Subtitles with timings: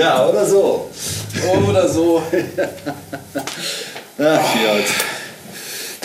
[0.00, 0.90] Ja, oder so.
[1.68, 2.22] Oder so.
[4.18, 4.84] Ach, Jod.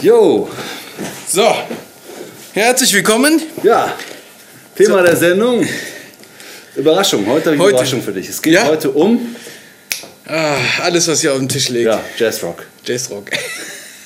[0.02, 0.50] Jo,
[1.30, 1.56] So.
[2.54, 3.42] Herzlich willkommen.
[3.64, 3.94] ja.
[4.76, 5.66] Thema der Sendung.
[6.76, 7.26] Überraschung.
[7.28, 7.70] Heute habe ich eine.
[7.72, 8.28] Überraschung für dich.
[8.28, 8.66] Es geht Ja?
[8.66, 9.34] heute um
[10.28, 11.86] Ah, alles, was hier auf dem Tisch liegt.
[11.86, 12.66] ja, Jazzrock.
[12.84, 13.30] Jazzrock.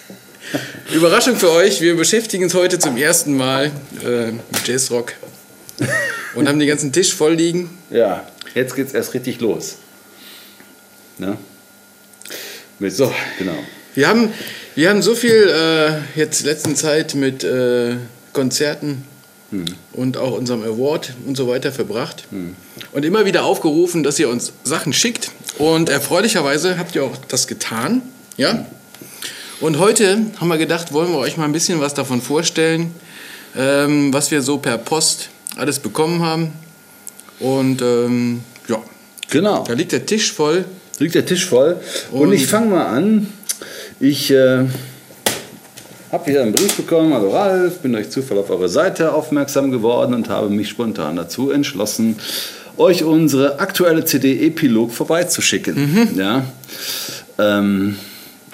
[0.93, 1.81] Überraschung für euch.
[1.81, 3.71] Wir beschäftigen uns heute zum ersten Mal
[4.05, 5.13] äh, mit Jazzrock.
[6.35, 7.69] Und haben den ganzen Tisch voll liegen.
[7.89, 9.77] Ja, jetzt geht's erst richtig los.
[11.17, 11.37] Ne?
[12.79, 13.13] Mit, So.
[13.37, 13.57] Genau.
[13.95, 14.31] Wir haben,
[14.75, 17.95] wir haben so viel äh, jetzt letzten Zeit mit äh,
[18.33, 19.03] Konzerten
[19.93, 22.25] und auch unserem Award und so weiter verbracht.
[22.91, 25.31] Und immer wieder aufgerufen, dass ihr uns Sachen schickt.
[25.57, 28.03] Und erfreulicherweise habt ihr auch das getan.
[28.37, 28.67] Ja?
[29.59, 32.93] Und heute haben wir gedacht, wollen wir euch mal ein bisschen was davon vorstellen,
[33.57, 35.29] ähm, was wir so per Post
[35.59, 36.51] alles bekommen haben.
[37.39, 38.77] Und ähm, ja,
[39.29, 39.63] Genau.
[39.67, 40.65] da liegt der Tisch voll.
[40.99, 41.77] liegt der Tisch voll.
[42.11, 43.27] Und, Und- ich fange mal an.
[43.99, 44.65] Ich äh,
[46.11, 47.13] habe hier einen Brief bekommen.
[47.13, 51.51] Hallo Ralf, bin durch Zufall auf eure Seite aufmerksam geworden und habe mich spontan dazu
[51.51, 52.15] entschlossen,
[52.77, 56.15] euch unsere aktuelle CD Epilog vorbeizuschicken.
[56.17, 56.45] Ja.
[57.37, 57.97] Ähm,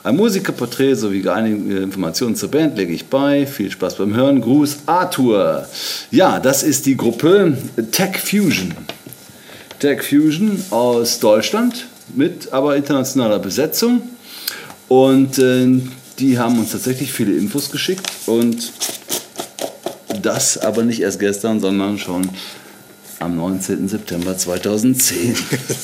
[0.06, 3.48] ein Musikerporträt sowie einige Informationen zur Band lege ich bei.
[3.48, 4.40] Viel Spaß beim Hören.
[4.40, 5.68] Gruß Arthur.
[6.12, 7.58] Ja, das ist die Gruppe
[7.92, 8.76] Tech Fusion.
[9.80, 14.04] Tech Fusion aus Deutschland mit aber internationaler Besetzung.
[14.90, 15.82] Und äh,
[16.20, 18.74] die haben uns tatsächlich viele Infos geschickt und
[20.22, 22.30] das aber nicht erst gestern, sondern schon
[23.20, 23.88] am 19.
[23.88, 25.36] September 2010.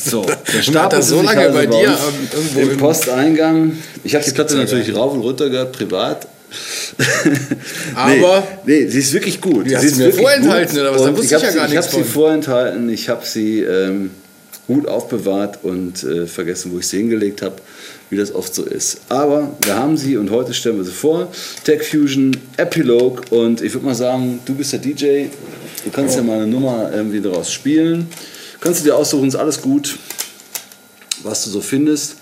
[0.06, 1.98] So, der Hat das so sich lange bei dir,
[2.34, 3.78] irgendwo im im- Posteingang.
[4.04, 6.28] Ich habe die Platte gibt's ja natürlich rauf und runter gehört, privat.
[7.96, 9.68] Aber- nee, nee, sie ist wirklich gut.
[9.68, 10.82] Sie ist mir vorenthalten, gut.
[10.82, 11.02] oder was?
[11.04, 12.12] Da wusste ich ich habe ja sie, gar ich nichts hab sie von.
[12.12, 14.12] vorenthalten, ich habe sie ähm,
[14.68, 17.56] gut aufbewahrt und äh, vergessen, wo ich sie hingelegt habe,
[18.10, 18.98] wie das oft so ist.
[19.10, 21.30] Aber wir haben sie und heute stellen wir sie vor.
[21.64, 25.26] Tech Fusion Epilogue und ich würde mal sagen, du bist der DJ,
[25.86, 28.08] du kannst ja mal eine Nummer irgendwie daraus spielen.
[28.60, 29.98] Kannst du dir aussuchen, ist alles gut,
[31.24, 32.18] was du so findest.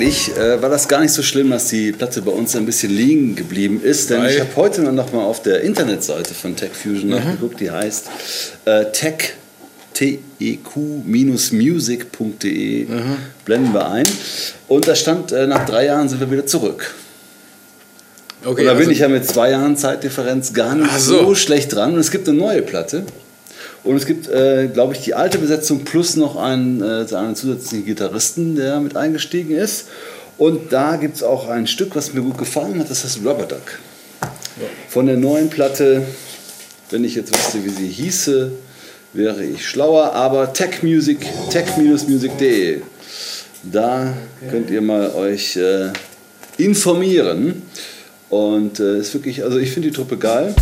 [0.00, 2.90] Letztendlich äh, war das gar nicht so schlimm, dass die Platte bei uns ein bisschen
[2.90, 4.10] liegen geblieben ist.
[4.10, 4.34] Denn Weil?
[4.34, 8.08] ich habe heute noch mal auf der Internetseite von Tech Fusion nachgeguckt, die heißt
[8.64, 9.34] äh, tech
[9.92, 12.86] tec-music.de
[13.44, 14.06] blenden wir ein.
[14.68, 16.94] Und da stand, äh, nach drei Jahren sind wir wieder zurück.
[18.42, 21.26] Okay, Und da bin also- ich ja mit zwei Jahren Zeitdifferenz gar nicht so.
[21.26, 21.34] so.
[21.34, 21.92] schlecht dran.
[21.94, 23.04] Und es gibt eine neue Platte.
[23.82, 27.86] Und es gibt, äh, glaube ich, die alte Besetzung plus noch einen, äh, einen zusätzlichen
[27.86, 29.86] Gitarristen, der mit eingestiegen ist.
[30.36, 33.46] Und da gibt es auch ein Stück, was mir gut gefallen hat, das heißt Rubber
[33.46, 33.78] Duck.
[34.88, 36.02] Von der neuen Platte,
[36.90, 38.52] wenn ich jetzt wüsste, wie sie hieße,
[39.12, 40.12] wäre ich schlauer.
[40.12, 42.82] Aber techmusic, tech-music.de,
[43.62, 44.14] da
[44.50, 45.92] könnt ihr mal euch äh,
[46.58, 47.62] informieren.
[48.28, 50.54] Und äh, ist wirklich, also ich finde die Truppe geil.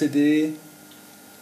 [0.00, 0.54] CD?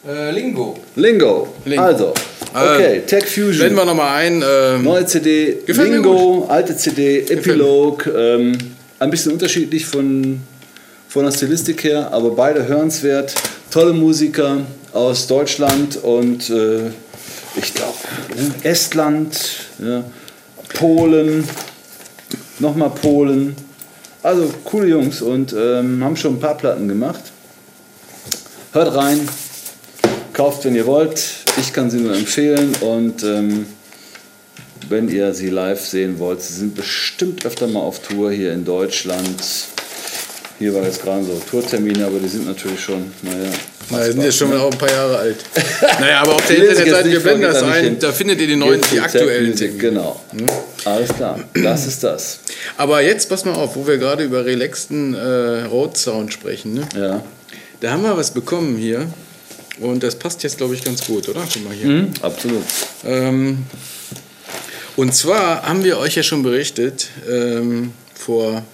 [0.05, 0.77] Äh, Lingo.
[0.97, 1.55] Lingo.
[1.65, 1.81] Lingo.
[1.81, 2.13] Also,
[2.53, 3.59] okay, Tech Fusion.
[3.59, 4.43] Blenden wir nochmal ein.
[4.45, 8.11] Ähm, Neue CD, Lingo, alte CD, Epilog.
[8.13, 8.59] Ähm,
[8.99, 10.41] ein bisschen unterschiedlich von,
[11.09, 13.33] von der Stilistik her, aber beide hörenswert.
[13.71, 14.63] Tolle Musiker
[14.93, 16.89] aus Deutschland und äh,
[17.55, 17.95] ich glaube
[18.65, 19.39] Estland,
[19.79, 20.03] ja,
[20.75, 21.49] Polen,
[22.59, 23.55] nochmal Polen.
[24.21, 27.23] Also coole Jungs und ähm, haben schon ein paar Platten gemacht.
[28.73, 29.27] Hört rein,
[30.35, 31.23] kauft, wenn ihr wollt.
[31.59, 33.67] Ich kann sie nur empfehlen und ähm,
[34.91, 38.67] wenn ihr sie live sehen wollt, sie sind bestimmt öfter mal auf Tour hier in
[38.67, 39.43] Deutschland.
[40.59, 43.51] Hier war jetzt gerade so Tourtermine, aber die sind natürlich schon, naja.
[43.91, 45.37] Na, die sind ja schon auch ein paar Jahre alt.
[46.01, 49.01] naja, aber auf der Internetseite, wir blenden das ein, da findet ihr die neuen, die
[49.01, 49.79] aktuellen Dinge.
[49.79, 50.21] Genau.
[50.85, 52.41] Alles klar, das ist das.
[52.77, 56.75] Aber jetzt pass mal auf, wo wir gerade über relaxten äh, Road Sound sprechen.
[56.75, 56.89] Ne?
[56.95, 57.23] Ja.
[57.81, 59.09] Da haben wir was bekommen hier.
[59.81, 61.47] Und das passt jetzt, glaube ich, ganz gut, oder?
[61.53, 61.87] Guck mal hier.
[61.87, 62.65] Mhm, absolut.
[63.05, 63.65] Ähm,
[64.97, 68.65] und zwar haben wir euch ja schon berichtet, ähm, vor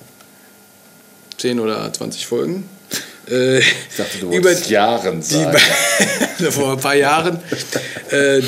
[1.37, 2.67] 10 oder 20 Folgen,
[3.31, 3.65] äh, Ich
[3.99, 5.59] dachte, du über Jahren sagen.
[6.51, 7.39] vor ein paar Jahren,
[8.11, 8.41] äh,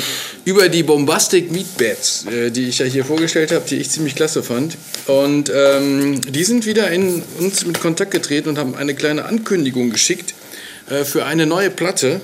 [0.45, 4.41] über die Bombastic Meatbats, äh, die ich ja hier vorgestellt habe, die ich ziemlich klasse
[4.41, 4.77] fand.
[5.05, 9.91] Und ähm, die sind wieder in uns mit Kontakt getreten und haben eine kleine Ankündigung
[9.91, 10.33] geschickt
[10.89, 12.21] äh, für eine neue Platte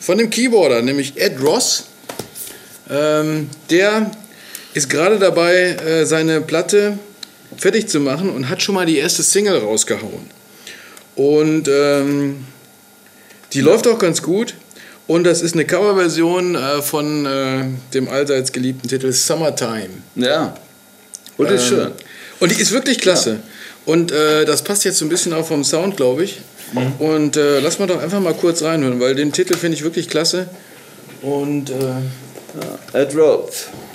[0.00, 1.84] von dem Keyboarder, nämlich Ed Ross.
[2.88, 4.10] Ähm, der
[4.74, 6.98] ist gerade dabei, äh, seine Platte
[7.56, 10.30] fertig zu machen und hat schon mal die erste Single rausgehauen.
[11.14, 12.44] Und ähm,
[13.52, 14.54] die läuft auch ganz gut.
[15.06, 17.64] Und das ist eine Coverversion äh, von äh,
[17.94, 19.90] dem allseits geliebten Titel Summertime.
[20.16, 20.56] Ja.
[21.36, 21.92] Und ist Ähm, schön.
[22.40, 23.40] Und die ist wirklich klasse.
[23.86, 26.40] Und äh, das passt jetzt so ein bisschen auch vom Sound, glaube ich.
[26.72, 26.92] Mhm.
[26.98, 30.08] Und äh, lass mal doch einfach mal kurz reinhören, weil den Titel finde ich wirklich
[30.08, 30.48] klasse.
[31.22, 33.66] Und äh, Ed Rhodes.
[33.66, 33.85] Also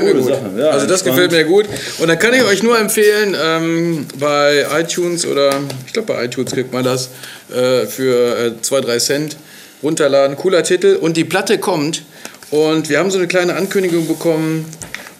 [0.00, 0.58] gefällt mir gut.
[0.58, 1.66] Ja, also das gefällt mir gut.
[1.98, 6.52] Und dann kann ich euch nur empfehlen, ähm, bei iTunes oder ich glaube bei iTunes
[6.52, 7.10] kriegt man das
[7.50, 9.36] äh, für äh, 2, 3 Cent
[9.82, 10.36] runterladen.
[10.36, 10.96] Cooler Titel.
[11.00, 12.02] Und die Platte kommt.
[12.50, 14.66] Und wir haben so eine kleine Ankündigung bekommen.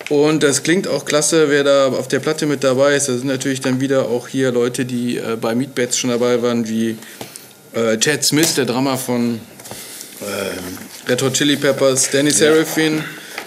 [0.09, 3.09] Und das klingt auch klasse, wer da auf der Platte mit dabei ist.
[3.09, 6.69] Da sind natürlich dann wieder auch hier Leute, die äh, bei Meatbats schon dabei waren,
[6.69, 6.97] wie
[7.73, 9.41] äh, Chad Smith, der Drummer von
[10.21, 13.03] äh, Red Hot Chili Peppers, Danny Seraphin,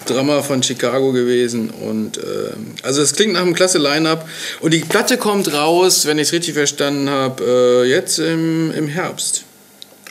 [0.06, 1.70] Drummer von Chicago gewesen.
[1.70, 4.28] Und ähm, also es klingt nach einem klasse Line-Up.
[4.62, 8.88] Und die Platte kommt raus, wenn ich es richtig verstanden habe, äh, jetzt im, im
[8.88, 9.44] Herbst.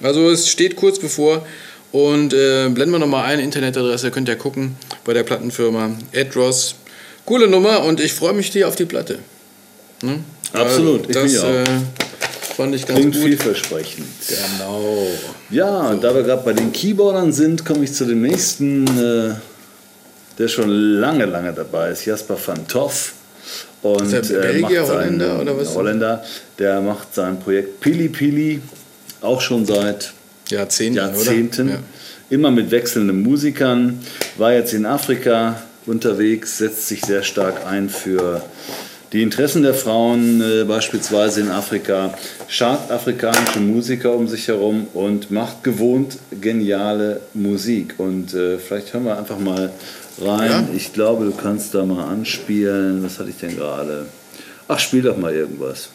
[0.03, 1.47] Also es steht kurz bevor.
[1.93, 4.75] Und äh, blenden wir nochmal eine Internetadresse, könnt ihr gucken
[5.05, 6.75] bei der Plattenfirma Ed Ross.
[7.25, 9.21] Coole Nummer und ich freue mich hier auf die Platte.
[10.03, 10.25] Ne?
[10.53, 11.45] Absolut, ich das mich auch.
[11.45, 11.65] äh,
[12.57, 13.25] fand ich ganz Klingt gut.
[13.25, 14.07] vielversprechend.
[14.29, 15.07] Genau.
[15.51, 19.35] Ja, und da wir gerade bei den Keyboardern sind, komme ich zu dem nächsten, äh,
[20.39, 23.13] der schon lange, lange dabei ist, Jasper van Toff.
[23.83, 25.75] Und Ist er äh, Belgier, macht sein- Holländer oder was?
[25.75, 26.25] Holländer,
[26.59, 28.61] der macht sein Projekt Pili Pili,
[29.21, 30.13] auch schon seit
[30.49, 31.69] Jahrzehnten, Jahrzehnten?
[31.69, 31.79] Ja.
[32.31, 34.01] immer mit wechselnden Musikern,
[34.39, 38.43] war jetzt in Afrika unterwegs, setzt sich sehr stark ein für
[39.13, 42.15] die Interessen der Frauen, äh, beispielsweise in Afrika,
[42.49, 47.95] schart afrikanische Musiker um sich herum und macht gewohnt geniale Musik.
[47.99, 49.71] Und äh, vielleicht hören wir einfach mal
[50.21, 50.51] rein.
[50.51, 50.65] Ja.
[50.75, 53.03] Ich glaube, du kannst da mal anspielen.
[53.03, 54.07] Was hatte ich denn gerade?
[54.69, 55.91] Ach, spiel doch mal irgendwas.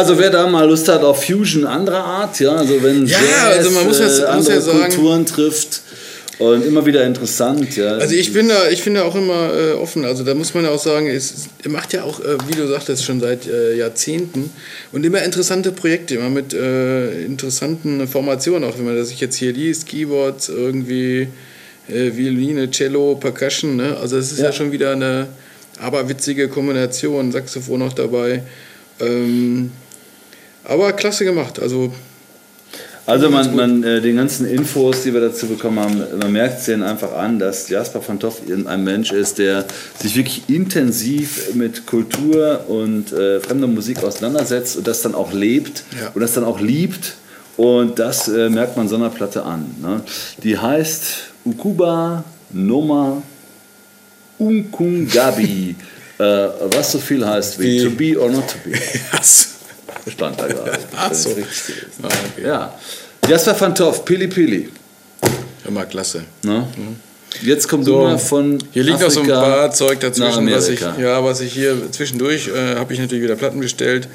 [0.00, 3.58] Also wer da mal Lust hat auf Fusion anderer Art, ja, also wenn Ja, Jazz,
[3.58, 5.82] also man muss äh, das- muss andere ja sagen- Kulturen trifft
[6.38, 7.92] und immer wieder interessant, ja.
[7.98, 10.06] Also ich bin da, ich bin da auch immer äh, offen.
[10.06, 12.66] Also da muss man ja auch sagen, es, er macht ja auch, äh, wie du
[12.66, 14.50] sagtest, schon seit äh, Jahrzehnten
[14.92, 19.52] und immer interessante Projekte, immer mit äh, interessanten Formationen, auch wenn man das jetzt hier
[19.52, 21.28] liest, Keyboards, irgendwie
[21.88, 23.98] äh, Violine, Cello, Percussion, ne?
[24.00, 24.46] Also es ist ja.
[24.46, 24.52] Ja.
[24.52, 25.26] schon wieder eine
[25.78, 28.42] aberwitzige Kombination, Saxophon noch dabei.
[28.98, 29.72] Ähm,
[30.64, 31.58] aber klasse gemacht.
[31.60, 31.92] Also
[33.06, 36.66] Also man, man äh, den ganzen Infos, die wir dazu bekommen haben, man merkt es
[36.66, 39.64] denen einfach an, dass Jasper van Toff ein Mensch ist, der
[40.00, 45.82] sich wirklich intensiv mit Kultur und äh, fremder Musik auseinandersetzt und das dann auch lebt
[46.00, 46.10] Ja.
[46.14, 47.14] und das dann auch liebt.
[47.56, 49.74] Und das äh, merkt man so einer Platte an.
[49.82, 50.02] Ne?
[50.44, 51.04] Die heißt
[51.44, 53.22] Ukuba Noma
[54.38, 55.74] Unkungabi.
[56.18, 56.22] äh,
[56.72, 58.76] was so viel heißt wie, Wie- to be or not to be.
[59.12, 59.49] yes.
[60.08, 60.78] Stand da gerade.
[60.96, 61.30] Ach so.
[61.30, 62.46] Ich richtig Ah, okay.
[62.46, 62.74] ja.
[63.28, 64.68] Jasper van Toff, Pili Pili.
[65.66, 66.24] Immer klasse.
[66.42, 66.66] Ne?
[67.42, 70.68] Jetzt kommt So, Duma von Hier liegt noch so ein Afrika paar Zeug dazwischen, was
[70.68, 74.08] ich, ja, was ich hier zwischendurch äh, habe ich natürlich wieder Platten bestellt.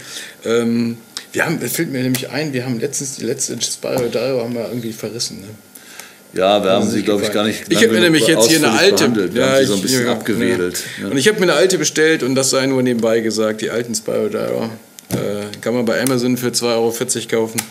[0.44, 0.98] Ähm,
[1.32, 4.54] wir haben, es fällt mir nämlich ein, wir haben letztens die letzte Spiral Dive haben
[4.54, 5.42] wir irgendwie verrissen.
[5.42, 5.48] Ne?
[6.34, 8.72] Ja, wir haben sie, glaube ich, gar nicht Ich habe mir nämlich jetzt hier eine
[8.77, 8.96] alte.
[8.96, 9.34] behandelt.
[9.34, 10.84] Wir haben sie so ein ich- bisschen ja, abgewedelt.
[10.98, 11.06] Ja.
[11.06, 11.12] Ja.
[11.12, 13.96] Und ich habe mir eine alte bestellt und das sei nur nebenbei gesagt, die alten
[13.96, 14.70] Spiral Diver.
[15.12, 16.66] Äh, kann man bei Amazon für 2,40
[17.34, 17.62] Euro kaufen.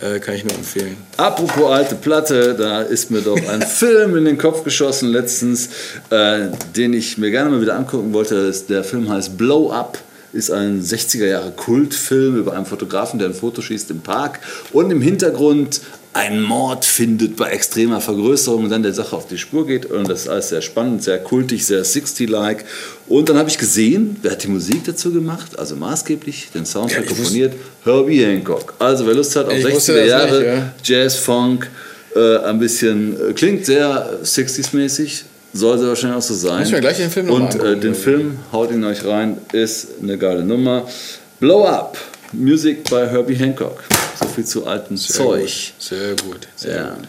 [0.00, 0.96] Äh, kann ich nur empfehlen.
[1.16, 5.68] Apropos alte Platte, da ist mir doch ein Film in den Kopf geschossen letztens,
[6.10, 8.52] äh, den ich mir gerne mal wieder angucken wollte.
[8.68, 9.98] Der Film heißt Blow Up.
[10.32, 14.40] Ist ein 60er Jahre Kultfilm über einen Fotografen, der ein Foto schießt im Park
[14.72, 15.80] und im Hintergrund
[16.14, 19.86] einen Mord findet bei extremer Vergrößerung und dann der Sache auf die Spur geht.
[19.86, 22.64] Und das ist alles sehr spannend, sehr kultig, sehr 60-like.
[23.08, 25.58] Und dann habe ich gesehen, wer hat die Musik dazu gemacht?
[25.58, 28.74] Also maßgeblich den Soundtrack Ja, komponiert, Herbie Hancock.
[28.78, 30.74] Also wer Lust hat auf Ich 60er wusste das Jahre, nicht, ja.
[30.84, 31.68] Jazz, Funk,
[32.14, 36.60] äh, ein bisschen, äh, klingt sehr 60s-mäßig, sollte wahrscheinlich auch so sein.
[36.60, 37.96] Müssen wir gleich den Film Und äh, den?
[37.96, 40.86] Film, haut ihn euch rein, ist eine geile Nummer.
[41.40, 41.98] Blow Up,
[42.32, 43.82] Music bei Herbie Hancock.
[44.20, 45.40] So viel zu altem Zeug.
[45.42, 45.72] Gut.
[45.78, 46.48] Sehr gut.
[46.56, 46.90] Sehr Ja.
[46.94, 47.04] gut.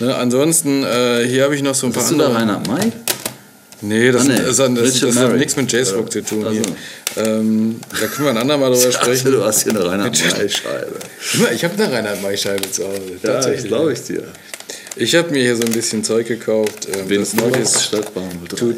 [0.00, 2.40] Ne, ansonsten, äh, hier habe ich noch so ein paar Bist du da andere.
[2.40, 2.92] Reinhard May?
[3.84, 4.36] Nee, das, Ah, nee.
[4.36, 6.44] das, das, das, hat nichts mit Jazzrock zu tun.
[6.46, 6.54] Ach so.
[6.54, 7.24] Hier.
[7.26, 9.32] Ähm, da können wir ein andermal drüber Ich dachte, sprechen.
[9.32, 10.92] du hast hier eine Reinhard May-Scheibe.
[11.54, 13.00] Ich habe eine Reinhard May-Scheibe zu Hause.
[13.22, 13.66] Ja, Tatsächlich.
[13.68, 14.22] glaube ich dir.
[14.96, 16.86] Ich habe mir hier so ein bisschen Zeug gekauft.
[16.92, 17.82] Ähm, Wen das neu ist.
[17.84, 18.76] Stadtbahn Tut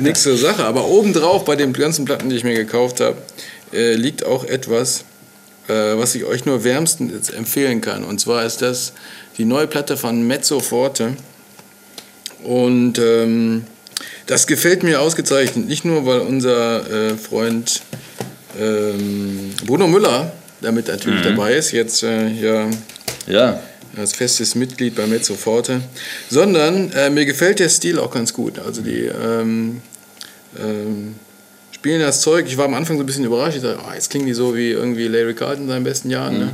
[0.00, 0.64] nichts zur Sache.
[0.64, 3.16] Aber obendrauf bei den ganzen Platten, die ich mir gekauft habe,
[3.72, 5.04] äh, liegt auch etwas,
[5.68, 8.04] äh, was ich euch nur wärmstens empfehlen kann.
[8.04, 8.92] Und zwar ist das
[9.38, 11.16] die neue Platte von Mezzo Forte.
[12.44, 13.64] Und ähm,
[14.26, 15.68] das gefällt mir ausgezeichnet.
[15.68, 17.82] Nicht nur, weil unser äh, Freund
[18.58, 22.70] ähm, Bruno Müller damit natürlich dabei ist, jetzt äh, ja
[23.26, 23.60] Ja,
[23.96, 25.80] als festes Mitglied bei Mezzo Forte,
[26.30, 28.58] sondern äh, mir gefällt der Stil auch ganz gut.
[28.58, 29.82] Also die ähm,
[30.58, 31.16] ähm,
[31.82, 32.44] spielen das Zeug.
[32.46, 33.56] Ich war am Anfang so ein bisschen überrascht.
[33.56, 36.38] Ich dachte, oh, jetzt klingen die so wie irgendwie Larry Carlton in seinen besten Jahren.
[36.38, 36.52] Ne?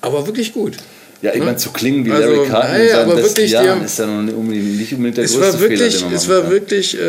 [0.00, 0.76] Aber wirklich gut.
[1.22, 1.44] ja ich Ne?
[1.44, 4.06] meine, zu klingen wie Also, Larry Carlton in seinen besten wirklich, Jahren haben- ist ja
[4.06, 6.50] noch nicht unbedingt, nicht unbedingt der Es größte war wirklich, Fehler, es war kann.
[6.50, 7.00] wirklich, äh,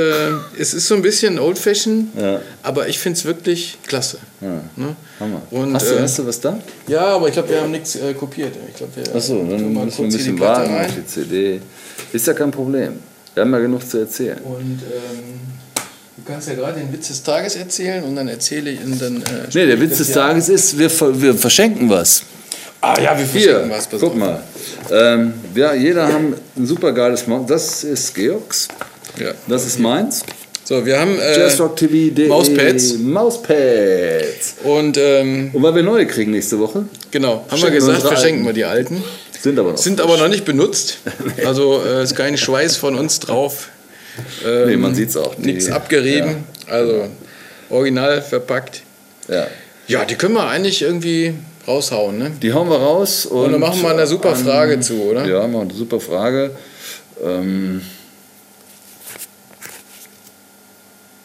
[0.59, 2.41] es ist so ein bisschen old fashioned, Ja.
[2.61, 4.19] aber ich finde es wirklich klasse.
[4.39, 4.61] Ja.
[4.75, 4.95] Ne?
[5.19, 5.41] Hammer.
[5.49, 6.59] Und, hast, du, äh, hast du was da?
[6.87, 8.53] Ja, aber ich glaube, wir haben nichts äh, kopiert.
[8.69, 11.59] Ich glaub, wir Achso, dann müssen wir ein bisschen warten auf die CD.
[12.13, 12.99] Ist ja kein Problem.
[13.33, 14.37] Wir haben ja genug zu erzählen.
[14.43, 15.57] Und ähm,
[16.27, 19.17] kannst ja gerade den Witz des Tages erzählen und dann erzähle ich und dann.
[19.17, 20.11] Äh, Nee, der Witz des.
[20.11, 20.89] Tages ist, wir,
[21.21, 22.23] wir verschenken was.
[22.81, 23.87] Ah ja, wir Hier, verschenken was.
[23.87, 24.43] pass guck mal.
[24.91, 27.47] Ähm, ja, jeder haben ein super geiles Maus.
[27.47, 28.67] Das ist Georgs.
[29.19, 29.31] Ja.
[29.47, 30.23] Das ist meins.
[30.63, 31.17] So, wir haben.
[31.19, 32.97] Äh, JazzRockTV.de Mauspads.
[32.99, 34.55] Mauspads.
[34.63, 38.45] und ähm, Und weil wir neue kriegen nächste Woche, genau, haben wir gesagt, verschenken alten.
[38.45, 39.03] wir die alten.
[39.41, 39.77] sind aber noch.
[39.77, 40.97] Sind aber noch nicht benutzt.
[41.45, 43.69] Also äh, ist kein Schweiß von uns drauf.
[44.45, 45.37] Ähm, Nee, man sieht's auch.
[45.37, 46.43] Nichts abgerieben.
[46.69, 47.07] Also
[47.69, 48.81] original verpackt.
[49.27, 49.47] Ja.
[49.87, 51.33] Ja, die können wir eigentlich irgendwie
[51.67, 52.31] raushauen, ne?
[52.41, 53.25] Die hauen wir raus.
[53.25, 55.25] Und, Und dann machen wir eine super an- Frage zu, oder?
[55.25, 56.51] Ja, machen wir eine super Frage.
[57.23, 57.81] Ähm,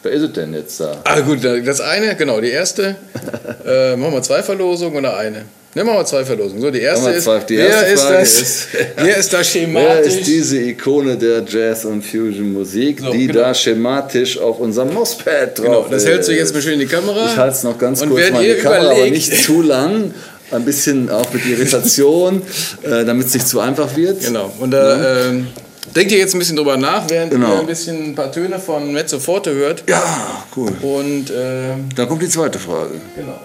[0.01, 1.01] wer ist es denn jetzt da?
[1.03, 2.95] Ah gut, das eine, genau, die erste.
[3.65, 5.43] äh, machen wir zwei Verlosungen oder eine?
[5.75, 6.61] Ne, machen wir zwei Verlosungen.
[6.61, 7.39] So, die erste ist, zwei.
[7.39, 10.13] Die wer, erste ist Frage das, ist- wer ist da Wer schematisch?
[10.15, 13.39] ist diese Ikone der Jazz- und Fusion-Musik, So, die genau.
[13.39, 16.39] da schematisch auf unserem Mauspad drauf genau, das hältst du ist?
[16.39, 17.25] jetzt mal schön in die Kamera.
[17.25, 19.61] Ich halte es noch ganz Und kurz mal in die Kamera, aber überlegt- nicht zu
[19.61, 20.13] lang.
[20.51, 22.43] Ein bisschen auch mit Irritation,
[22.83, 24.21] äh, damit es nicht zu einfach wird.
[24.21, 24.51] Genau.
[24.59, 25.47] Und da ähm,
[25.95, 27.55] denkt ihr jetzt ein bisschen drüber nach, während Genau.
[27.55, 29.83] ihr ein bisschen ein paar Töne von Mezzo Forte hört.
[29.89, 30.71] Ja, cool.
[30.83, 32.91] Und ähm, Dann kommt die zweite Frage.
[33.15, 33.39] genau.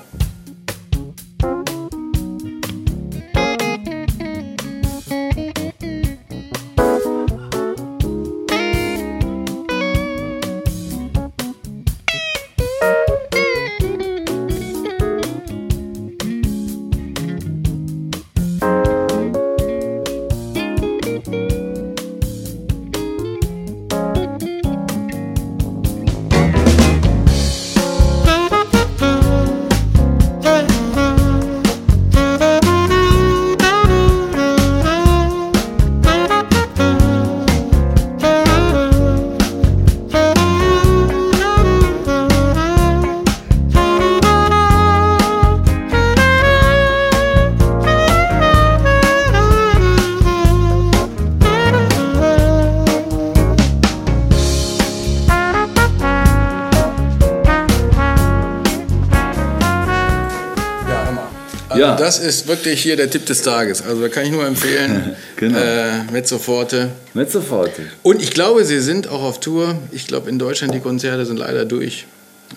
[61.79, 61.97] Ja.
[61.97, 63.83] Das ist wirklich hier der Tipp des Tages.
[63.83, 65.59] Also da kann ich nur empfehlen, Genau.
[65.59, 66.91] äh, Mezzoforte.
[67.15, 67.71] Mit sofort.
[68.03, 69.77] Und ich glaube, sie sind auch auf Tour.
[69.93, 72.07] Ich glaube, in Deutschland die Konzerte sind leider durch.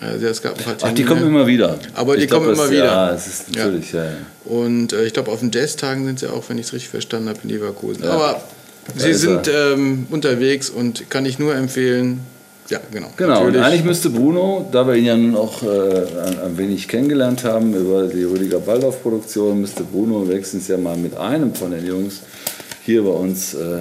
[0.00, 1.06] Also es gab ein paar Ach, die Termine.
[1.06, 1.78] kommen immer wieder.
[1.94, 2.84] Aber die glaub, kommen das- immer wieder.
[2.86, 3.64] Ja, es ist Ja.
[3.66, 4.04] natürlich, ja.
[4.04, 4.10] ja.
[4.44, 7.28] Und äh, ich glaube, auf den Jazztagen sind sie auch, wenn ich es richtig verstanden
[7.28, 8.04] habe, in Leverkusen.
[8.04, 8.42] Aber
[8.96, 12.20] sie sind ähm, unterwegs und kann ich nur empfehlen.
[12.72, 13.08] Ja, genau.
[13.18, 16.88] Genau, und eigentlich müsste Bruno, da wir ihn ja nun auch äh, ein, ein wenig
[16.88, 21.86] kennengelernt haben über die Rüdiger Baldauf-Produktion, müsste Bruno wenigstens ja mal mit einem von den
[21.86, 22.20] Jungs
[22.82, 23.80] hier bei uns äh,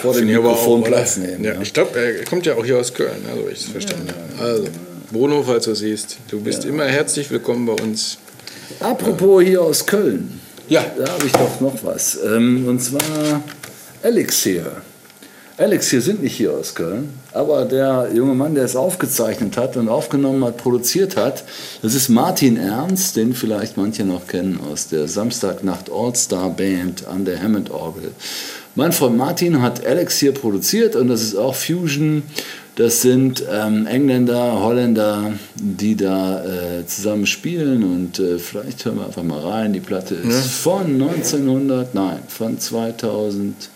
[0.00, 1.42] vor dem Mikrofon auch, Platz nehmen.
[1.42, 1.62] Ja, ne?
[1.64, 4.48] ich glaube, er kommt ja auch hier aus Köln, also ich es verstanden habe.
[4.48, 4.68] Also,
[5.10, 8.18] Bruno, falls du siehst, du bist immer herzlich willkommen bei uns.
[8.78, 10.40] Apropos hier aus Köln.
[10.68, 10.86] Ja.
[10.96, 12.20] Da habe ich doch noch was.
[12.24, 13.42] Ähm, und zwar
[14.04, 14.80] Elixir.
[15.56, 19.88] Elixir sind nicht hier aus Köln, aber der junge Mann, der es aufgezeichnet hat und
[19.88, 21.44] aufgenommen hat, produziert hat,
[21.82, 27.24] das ist Martin Ernst, den vielleicht manche noch kennen aus der Samstagnacht All-Star Band an
[27.24, 28.12] der Hammond-Orgel.
[28.74, 32.22] Mein Freund Martin hat Elixir produziert und das ist auch Fusion.
[32.76, 39.06] Das sind ähm, Engländer, Holländer, die da äh, zusammen spielen und äh, vielleicht hören wir
[39.06, 39.74] einfach mal rein.
[39.74, 43.68] Die Platte ist von 1900, nein, von 2000,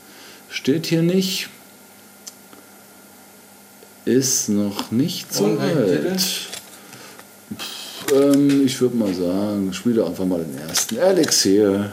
[0.48, 1.50] steht hier nicht.
[4.06, 6.18] Ist noch nicht so Und alt.
[7.58, 10.96] Pff, ähm, ich würde mal sagen, spiele einfach mal den ersten.
[10.96, 11.90] Elixir.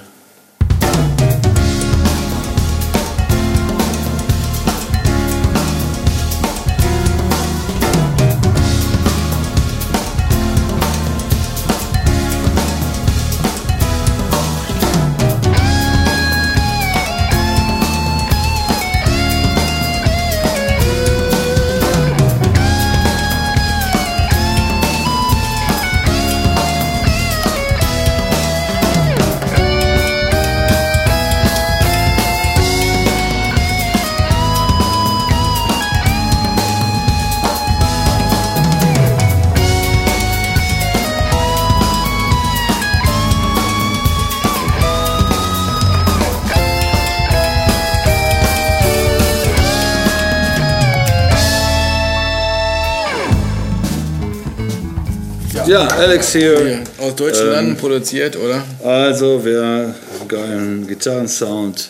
[55.74, 56.60] Ja, Elixir.
[56.66, 58.64] Hier, aus deutschen Landen produziert, oder?
[58.84, 59.96] Also, wer
[60.28, 61.90] geilen Gitarrensound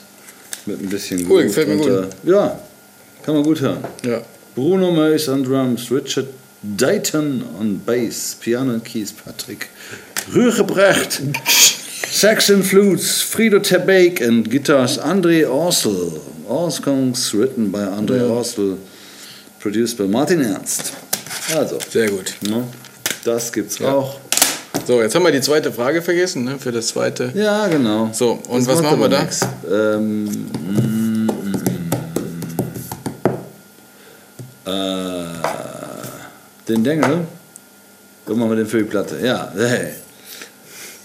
[0.66, 2.60] mit ein bisschen Cool, gefällt mir drunter- Ja,
[3.26, 3.84] kann man gut hören.
[4.06, 4.22] Ja.
[4.56, 6.28] Bruno Mays on Drums, Richard
[6.62, 9.68] Dayton on Bass, Piano and Keys, Patrick
[10.34, 11.22] Rührebrecht,
[12.10, 16.22] Saxon Flutes, Frido Tebeek and Guitars, André Orsel.
[16.48, 18.78] All songs written by André Orsel,
[19.60, 20.94] produced by Martin Ernst.
[21.54, 22.34] Also, Sehr gut.
[22.48, 22.64] ne,
[23.24, 24.18] das gibt's auch.
[24.86, 27.32] So, jetzt haben wir die zweite Frage vergessen, ne, für das zweite.
[27.36, 28.10] Ja, genau.
[28.12, 29.26] So, und Das was machen wir da?
[29.72, 31.90] Ähm, mm, mm.
[34.66, 35.26] Äh,
[36.68, 37.20] den Dengel?
[38.26, 39.20] Guck mal den für die Platte.
[39.24, 39.90] Ja, hey.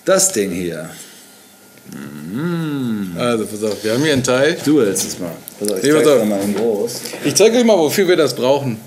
[0.04, 0.88] Das Ding hier.
[3.16, 4.56] Also, pass auf, wir haben hier einen Teil.
[4.64, 5.32] Du hältst es mal.
[5.58, 7.00] Pass auf, ich Nee, dir mal in groß.
[7.24, 8.78] Ich zeige euch mal, wofür wir das brauchen.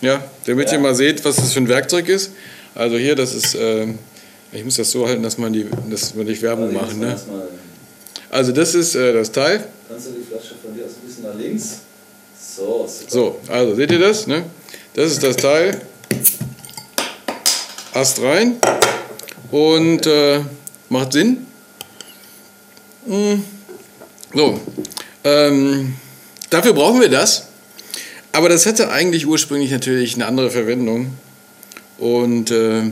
[0.00, 2.32] Ja, damit ihr mal seht, was das für ein Werkzeug ist.
[2.76, 3.98] Also hier, das ist, ähm,
[4.52, 7.00] ich muss das so halten, dass man die, dass wir nicht Werbung machen.
[7.00, 7.18] Ne?
[8.30, 9.66] Also das ist äh, das Teil.
[9.88, 11.78] Kannst du die Flasche von dir aus ein bisschen nach links?
[12.38, 13.10] So, super.
[13.10, 14.26] So, also seht ihr das?
[14.26, 14.44] Ne?
[14.92, 15.80] Das ist das Teil.
[17.94, 18.56] Ast rein.
[19.50, 20.40] Und äh,
[20.90, 21.46] macht Sinn.
[23.06, 23.36] Mm.
[24.34, 24.60] So.
[25.24, 25.94] Ähm,
[26.50, 27.46] dafür brauchen wir das.
[28.32, 31.12] Aber das hatte eigentlich ursprünglich natürlich eine andere Verwendung.
[31.98, 32.82] Und äh,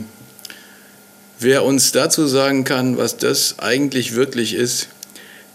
[1.39, 4.87] wer uns dazu sagen kann, was das eigentlich wirklich ist,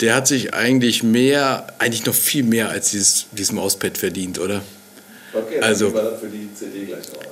[0.01, 4.63] der hat sich eigentlich mehr, eigentlich noch viel mehr als dieses, dieses Mauspad verdient, oder?
[5.33, 7.27] Okay, dann Also- wir das für die CD gleich raus.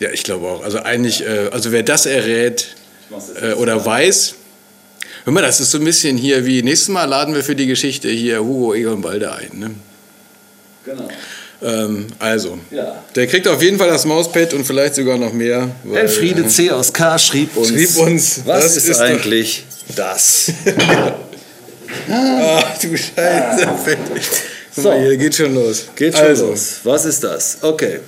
[0.00, 0.62] Ja, ich glaube auch.
[0.64, 2.74] Also eigentlich, äh, also wer das errät
[3.40, 4.34] äh, oder weiß,
[5.24, 7.66] hör mal, das ist so ein bisschen hier wie, nächstes Mal laden wir für die
[7.66, 9.50] Geschichte hier Hugo Egon Balder ein.
[9.58, 9.70] Ne?
[10.84, 11.08] Genau.
[11.64, 13.02] Ähm, also, Ja.
[13.16, 15.70] der kriegt auf jeden Fall das Mauspad und vielleicht sogar noch mehr.
[15.84, 16.70] weil, Elfriede äh, C.
[16.70, 17.18] aus K.
[17.18, 17.68] schrieb uns.
[17.68, 19.64] Schrieb uns, Was das ist, ist eigentlich
[19.96, 20.52] das?
[22.10, 23.66] Ach du Scheiße.
[24.74, 24.88] Guck So.
[24.90, 25.84] mal, hier geht schon los.
[25.94, 26.80] Geht schon also, los.
[26.82, 27.58] Was ist das?
[27.62, 28.00] Okay.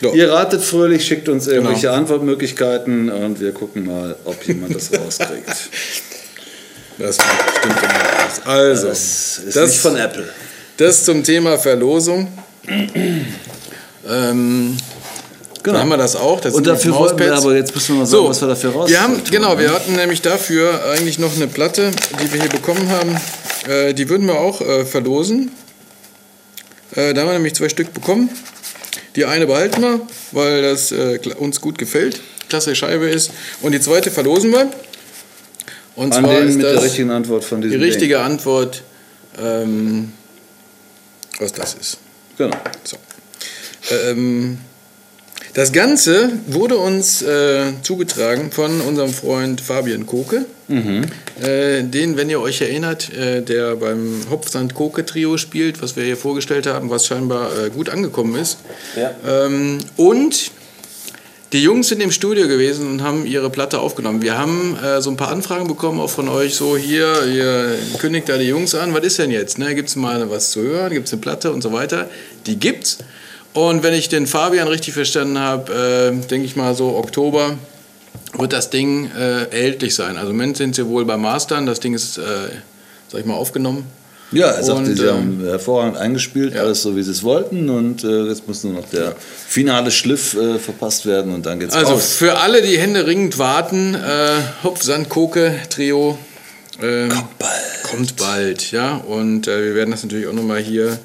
[0.00, 0.12] So.
[0.14, 1.94] Ihr ratet fröhlich, schickt uns irgendwelche Genau.
[1.94, 5.48] Antwortmöglichkeiten und wir gucken mal, ob jemand das rauskriegt.
[6.98, 8.50] Das stimmt immer.
[8.52, 10.28] Also, Das ist Das- nicht von Apple.
[10.78, 12.28] das zum Thema Verlosung.
[14.08, 14.76] Ähm,
[15.62, 16.40] Dann haben wir das auch.
[16.40, 18.48] Das Und die dafür wollten wir aber, jetzt müssen wir mal sagen, So, was wir
[18.48, 19.60] dafür raus wir haben, Genau, ne?
[19.60, 21.90] wir hatten nämlich dafür eigentlich noch eine Platte,
[22.22, 23.16] die wir hier bekommen haben.
[23.68, 25.50] Äh, die würden wir auch äh, verlosen.
[26.94, 28.30] Äh, da haben wir nämlich zwei Stück bekommen.
[29.16, 30.00] Die eine behalten wir,
[30.32, 32.20] weil das äh, uns gut gefällt.
[32.48, 33.30] Klasse Scheibe ist.
[33.60, 34.70] Und die zweite verlosen wir.
[35.96, 38.82] Und An zwar ist mit der das richtigen Antwort von die diesem richtige Antwort,
[39.42, 40.12] ähm,
[41.40, 41.98] was das ist.
[42.38, 42.56] Genau.
[42.84, 42.96] So.
[43.90, 44.58] Ähm,
[45.54, 50.46] das Ganze wurde uns äh, zugetragen von unserem Freund Fabian Koke,
[51.40, 56.66] äh, den, wenn ihr euch erinnert, äh, der beim Hopfsand-Koke-Trio spielt, was wir hier vorgestellt
[56.66, 58.58] haben, was scheinbar äh, gut angekommen ist.
[58.94, 59.10] Ja.
[59.26, 60.52] Ähm, und
[61.52, 64.20] die Jungs sind im Studio gewesen und haben ihre Platte aufgenommen.
[64.20, 68.28] Wir haben äh, so ein paar Anfragen bekommen, auch von euch, so hier, ihr kündigt
[68.28, 69.58] da die Jungs an, was ist denn jetzt?
[69.58, 69.74] Ne?
[69.74, 70.92] Gibt es mal was zu hören?
[70.92, 72.10] Gibt es eine Platte und so weiter?
[72.46, 72.98] Die gibt's.
[73.54, 77.56] Und wenn ich den Fabian richtig verstanden habe, äh, denke ich mal so Oktober
[78.34, 80.16] wird das Ding äh, erhältlich sein.
[80.16, 82.22] Also im Moment sind sie wohl beim Mastern, das Ding ist, äh,
[83.08, 83.86] sag ich mal, aufgenommen.
[84.30, 87.70] Ja, er sagte, Und, sie ähm, haben hervorragend eingespielt, alles so, wie sie es wollten.
[87.70, 89.14] Und äh, jetzt muss nur noch der
[89.48, 92.12] finale Schliff äh, verpasst werden und dann geht's Also raus.
[92.14, 96.18] für alle, die händeringend warten, äh, Hopf, Sand, Koke, Trio.
[96.82, 97.82] ähm, Kommt bald.
[97.84, 98.96] Kommt bald, ja.
[98.96, 100.98] Und äh, wir werden das natürlich auch nochmal hier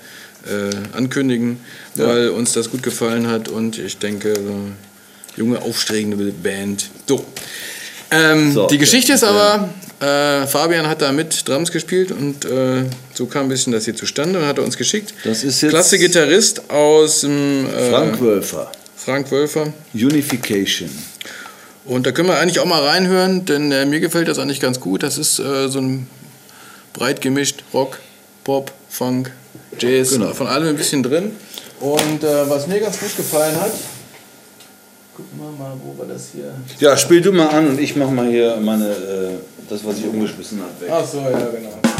[0.45, 1.59] äh, ankündigen,
[1.95, 4.33] weil uns das gut gefallen hat und ich denke,
[5.37, 6.89] junge, aufstrebende Band.
[7.07, 7.23] So.
[8.13, 9.15] Ähm, So, die Geschichte ja.
[9.15, 13.73] ist aber, äh, Fabian hat da mit Drums gespielt und äh, so kam ein bisschen
[13.73, 15.13] das hier zustande und hat er uns geschickt.
[15.23, 18.71] Das ist jetzt Klasse Gitarrist aus dem äh, Frank Wölfer.
[18.95, 19.73] Frank Wölfer.
[19.93, 20.89] Unification.
[21.85, 24.79] Und da können wir eigentlich auch mal reinhören, denn äh, mir gefällt das eigentlich ganz
[24.79, 25.03] gut.
[25.03, 26.07] Das ist äh, so ein
[26.93, 27.99] breit gemischt Rock,
[28.43, 29.31] Pop, Funk,
[29.79, 30.33] Jazz, Genau.
[30.33, 31.31] von allem ein bisschen drin.
[31.79, 33.71] Und äh, was mir ganz gut gefallen hat,
[35.15, 36.53] gucken wir mal, wo wir das hier.
[36.79, 39.37] Ja, spiel du mal an und ich mach mal hier meine, äh,
[39.69, 40.89] das, was ich umgeschmissen habe, weg.
[40.91, 41.92] Ach so, ja, genau.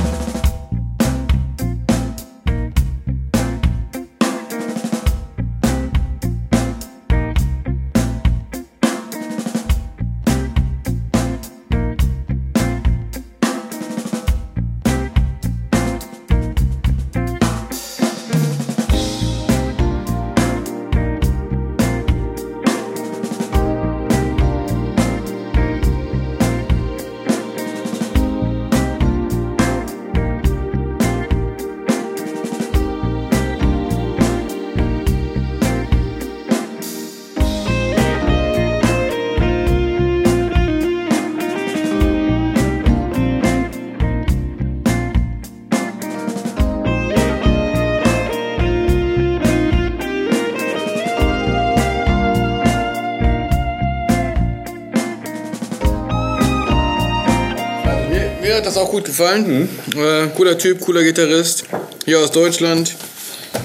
[58.74, 59.70] Das auch gut gefallen.
[59.96, 61.66] Äh, cooler Typ, cooler Gitarrist.
[62.06, 62.96] Hier aus Deutschland.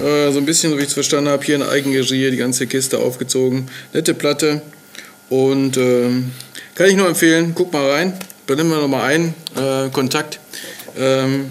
[0.03, 2.67] Äh, so ein bisschen, so wie ich es verstanden habe, hier in Eigenregie die ganze
[2.67, 3.67] Kiste aufgezogen.
[3.91, 4.61] Nette Platte.
[5.29, 6.31] Und ähm,
[6.75, 8.13] kann ich nur empfehlen, guck mal rein.
[8.45, 9.33] Benimm wir nochmal ein.
[9.55, 10.39] Äh, Kontakt.
[10.97, 11.49] Ähm,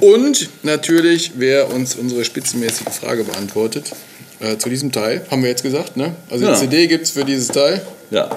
[0.00, 3.90] und natürlich, wer uns unsere spitzenmäßige Frage beantwortet,
[4.38, 6.14] äh, zu diesem Teil, haben wir jetzt gesagt, ne?
[6.30, 6.52] Also Ja.
[6.52, 7.82] die CD gibt es für dieses Teil.
[8.12, 8.30] Ja,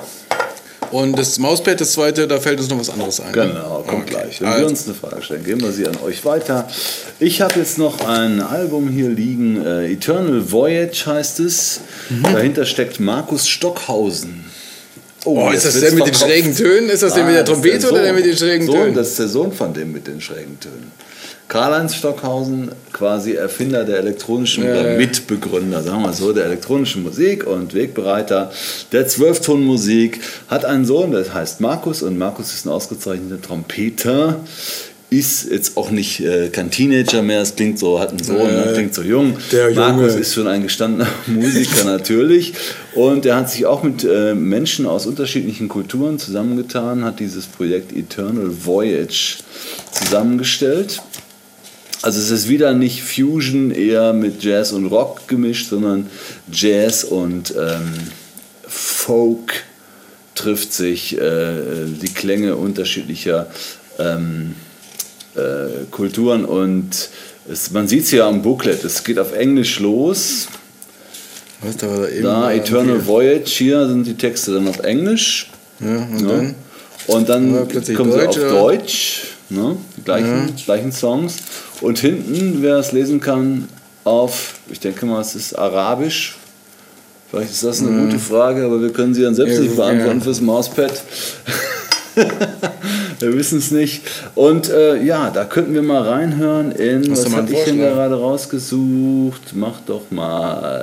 [0.92, 3.28] Und das Mauspad, das zweite, da fällt uns noch was anderes ein.
[3.32, 3.48] ne?
[3.48, 4.10] genau, kommt Okay.
[4.12, 4.42] gleich.
[4.42, 6.68] Wenn wir Also, uns eine Frage stellen, geben wir sie an euch weiter.
[7.20, 11.80] Ich habe jetzt noch ein Album hier liegen, äh, Eternal Voyage heißt es.
[12.24, 14.46] Dahinter steckt Markus Stockhausen.
[15.26, 16.90] oh, ist jetzt das der mit den schrägen Tönen?
[16.90, 18.76] Ist das der mit Ah, der das ist Trompete oder der mit den schrägen Sohn,
[18.76, 18.96] Tönen?
[18.96, 20.92] Das ist der Sohn von dem mit den schrägen Tönen.
[21.52, 24.96] Karl-Heinz Stockhausen, quasi Erfinder der elektronischen, Ja, oder.
[24.96, 28.54] Mitbegründer, sagen wir so, der elektronischen Musik und Wegbereiter
[28.94, 34.40] der Zwölftonmusik, hat einen Sohn, der heißt Markus und Markus ist ein ausgezeichneter Trompeter.
[35.10, 38.68] Ist jetzt auch nicht äh, kein Teenager mehr, es klingt so, hat einen Sohn, Äh,
[38.68, 39.36] ne, klingt so jung.
[39.76, 42.54] Markus ist schon ein gestandener Musiker natürlich.
[42.96, 47.92] Und er hat sich auch mit äh, Menschen aus unterschiedlichen Kulturen zusammengetan, hat dieses Projekt
[47.92, 49.40] Eternal Voyage
[49.92, 51.02] zusammengestellt.
[52.04, 56.08] Also es ist wieder nicht Fusion, eher mit Jazz und Rock gemischt, sondern
[56.52, 57.94] Jazz und ähm,
[58.68, 59.64] Folk
[60.34, 63.48] trifft sich, äh, die Klänge unterschiedlicher
[64.00, 64.56] ähm,
[65.36, 67.10] äh, Kulturen und
[67.50, 70.48] es, man sieht es ja am Booklet, es geht auf Englisch los.
[71.62, 75.52] Was da Da, äh, Eternal Voyage, hier sind die Texte dann auf Englisch.
[75.80, 76.28] Ja, und Ja.
[76.28, 76.56] dann?
[77.08, 78.52] Und dann Ja, kommen Deutsch, sie auf?
[78.52, 79.76] Deutsch, ne?
[79.98, 81.36] die gleichen, gleichen Songs.
[81.82, 83.68] Und hinten, wer es lesen kann,
[84.04, 86.38] auf, ich denke mal, es ist Arabisch,
[87.32, 90.18] Vielleicht ist das eine gute Frage, aber wir können sie dann selbst Ja, nicht beantworten
[90.18, 90.24] ja.
[90.24, 91.02] fürs Mauspad.
[93.20, 94.02] wir wissen es nicht.
[94.36, 98.16] Und äh, ja, da könnten wir mal reinhören in, Hast was habe ich denn gerade
[98.16, 99.54] rausgesucht?
[99.54, 100.82] Mach doch mal.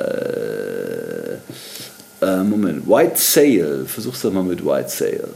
[2.23, 3.85] Äh, Moment, White Sail.
[3.87, 5.29] Versuch's doch mal mit White Sail.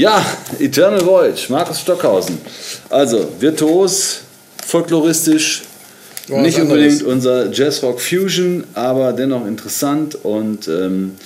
[0.00, 0.24] Ja,
[0.58, 2.38] Eternal Voyage, Markus Stockhausen.
[2.88, 4.22] Also, virtuos,
[4.66, 5.64] folkloristisch,
[6.26, 10.16] Ja, nicht unbedingt unser Jazzrock Fusion, aber dennoch interessant.
[10.22, 11.16] Und ähm,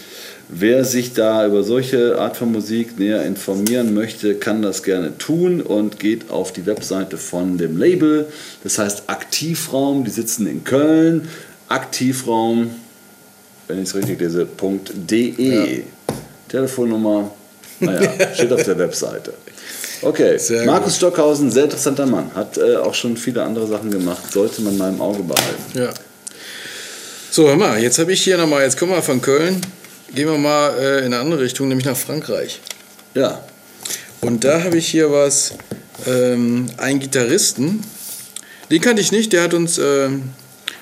[0.49, 5.61] wer sich da über solche Art von Musik näher informieren möchte, kann das gerne tun
[5.61, 8.27] und geht auf die Webseite von dem Label.
[8.65, 11.29] Das heißt Aktivraum, die sitzen in Köln.
[11.69, 12.71] Aktivraum,
[13.69, 14.49] wenn ich es richtig lese,
[14.95, 15.85] .de.
[16.49, 17.31] Telefonnummer,
[17.85, 19.35] naja, steht auf der Webseite.
[20.03, 24.33] Okay, Sehr Markus Stockhausen, sehr interessanter Mann, hat äh, auch schon viele andere Sachen gemacht,
[24.33, 25.79] sollte man mal im Auge behalten.
[25.79, 25.91] Ja.
[27.31, 29.61] So, hör mal, jetzt habe ich hier nochmal, jetzt kommen wir von Köln,
[30.15, 32.61] gehen wir mal äh, in eine andere Richtung, nämlich nach Frankreich.
[33.15, 33.43] Ja,
[34.21, 35.55] Und da habe ich hier was,
[36.07, 37.83] ähm, einen Gitarristen,
[38.71, 40.31] den kannte ich nicht, der hat uns ähm,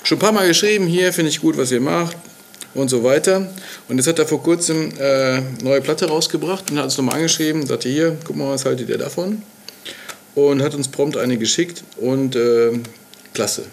[0.03, 2.17] schon ein paar Mal geschrieben, hier finde ich gut, was ihr macht
[2.75, 3.49] und so weiter.
[3.89, 7.67] Und jetzt hat er vor kurzem äh, neue Platte rausgebracht und hat uns nochmal angeschrieben
[7.67, 9.43] sagte, hier, guck mal, was haltet ihr davon?
[10.35, 12.73] Und hat uns prompt eine geschickt und äh,
[13.35, 13.65] klasse.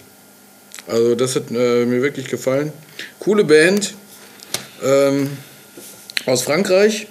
[0.88, 2.74] Also das hat äh, mir wirklich gefallen.
[3.20, 3.94] Coole Band
[4.84, 5.30] ähm,
[6.26, 7.08] aus Frankreich.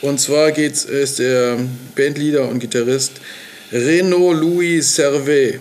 [0.00, 1.58] Und zwar geht's, ist der
[1.94, 3.12] Bandleader und Gitarrist
[3.70, 5.60] Renaud Louis Servet.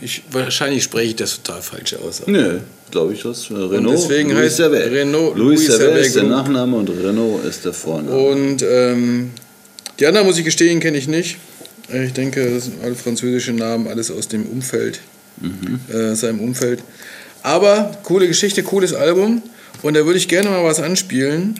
[0.00, 2.22] Ich, wahrscheinlich spreche ich das total falsch aus.
[2.26, 3.50] nö, glaube ich das.
[3.50, 3.94] Renault.
[3.96, 4.90] deswegen Louis heißt Servet.
[4.92, 6.22] Renault- Louis Louis Servet ist der.
[6.24, 8.16] Nachname und Renault ist der Vorname.
[8.16, 9.30] Und ähm,
[9.98, 11.36] die anderen, muss ich gestehen, kenne ich nicht.
[11.92, 15.00] Äh, Ich denke, das sind alle französische Namen, alles aus dem Umfeld,
[15.92, 16.80] äh, seinem Umfeld.
[17.42, 19.42] Aber coole Geschichte, cooles Album.
[19.82, 21.58] Und da würde ich gerne mal was anspielen.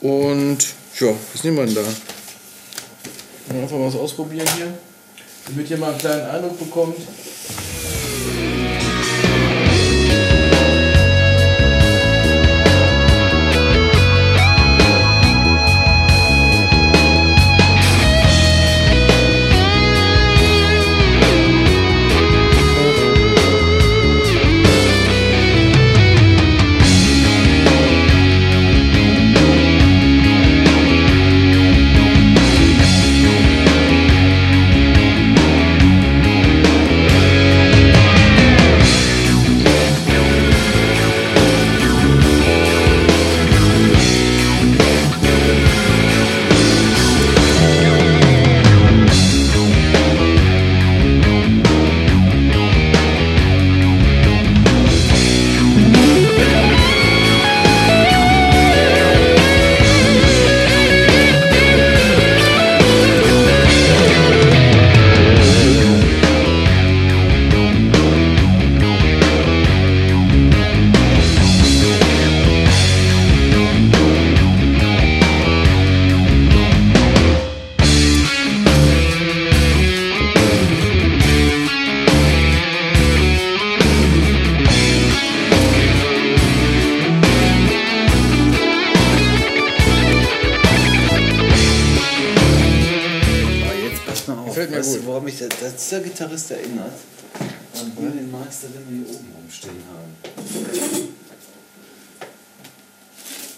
[0.00, 0.58] Und
[0.98, 1.82] ja, was nehmen wir denn da?
[3.54, 4.72] Einfach mal was ausprobieren hier,
[5.46, 6.96] damit ihr mal einen kleinen Eindruck bekommt.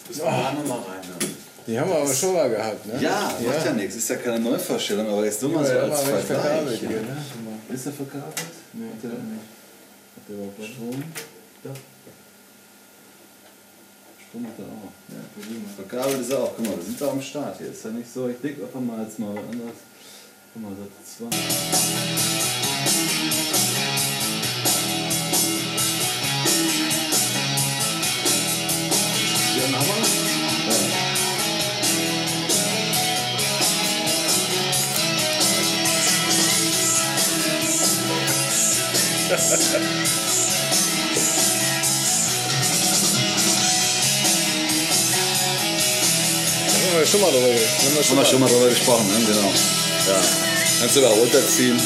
[0.08, 1.36] Müssen wir da nochmal reinhören.
[1.66, 3.00] Die haben wir aber schon mal gehabt, ne?
[3.00, 3.94] Ja, macht ja nichts.
[3.96, 6.82] Ist ja keine Neuvorstellung, aber jetzt nur mal so Ja, als Vergleich.
[6.82, 6.88] Ja.
[6.90, 7.16] ne?
[7.72, 8.34] Ist der verkabelt?
[8.72, 9.42] Nee, hat der nicht.
[10.16, 11.02] Hat der überhaupt Strom?
[11.62, 11.76] Doch.
[14.28, 14.92] Strom hat er auch.
[15.08, 15.22] Ja,
[15.76, 16.52] verkabelt ist er auch.
[16.56, 17.68] Guck mal, wir sind da am Start hier.
[17.70, 18.28] Ist ja nicht so.
[18.28, 19.76] Ich denke einfach mal jetzt mal anders.
[20.52, 20.90] Guck mal, Seite
[21.30, 21.36] 2.
[39.52, 39.60] haben
[46.98, 47.54] wir schon mal drüber haben
[47.94, 49.14] wir Haben wir schon mal drüber gesprochen, ne?
[49.26, 49.52] genau.
[50.08, 50.20] Ja.
[50.80, 51.78] Kannst du da runterziehen.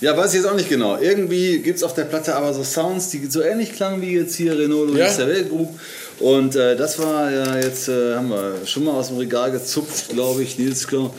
[0.00, 0.96] Ja, weiß ich jetzt auch nicht genau.
[0.98, 4.36] Irgendwie gibt es auf der Platte aber so Sounds, die so ähnlich klangen wie jetzt
[4.36, 4.96] hier Renault Ja.
[5.04, 5.78] Louis Cervelle Group.
[6.20, 10.08] Und äh, das war ja jetzt, äh, haben wir schon mal aus dem Regal gezupft,
[10.10, 11.10] glaube ich, Nils Cohn.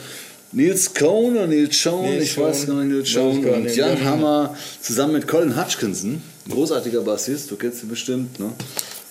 [0.52, 2.76] Nils Cohn oder Nils Schoen, Nils ich weiß Cohn.
[2.76, 3.76] gar nicht, Nils Weiß Schoen und nicht.
[3.76, 4.04] Jan Ja.
[4.04, 8.52] Hammer zusammen mit Colin Hutchinson, ein großartiger Bassist, du kennst ihn bestimmt, ne?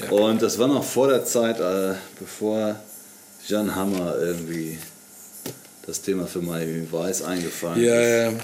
[0.09, 2.75] Und das war noch vor der Zeit, äh, bevor
[3.47, 4.77] Jan Hammer irgendwie
[5.85, 8.33] das Thema für Miami Weiß eingefallen Ja, ist.
[8.33, 8.39] ja.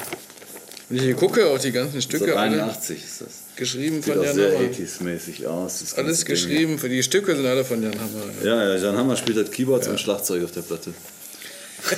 [0.88, 3.28] Wenn ich hier gucke, auch die ganzen So Stücke, alle 81 ist das.
[3.56, 4.70] geschrieben Sieht von Jan sehr Hammer.
[4.70, 5.80] 80s-mäßig aus.
[5.80, 6.28] das ganze Alles Ding.
[6.28, 8.24] geschrieben, für die Stücke sind alle von Jan Hammer.
[8.44, 10.94] Ja, ja, Jan Hammer spielt halt Keyboards und Schlagzeug auf der Platte.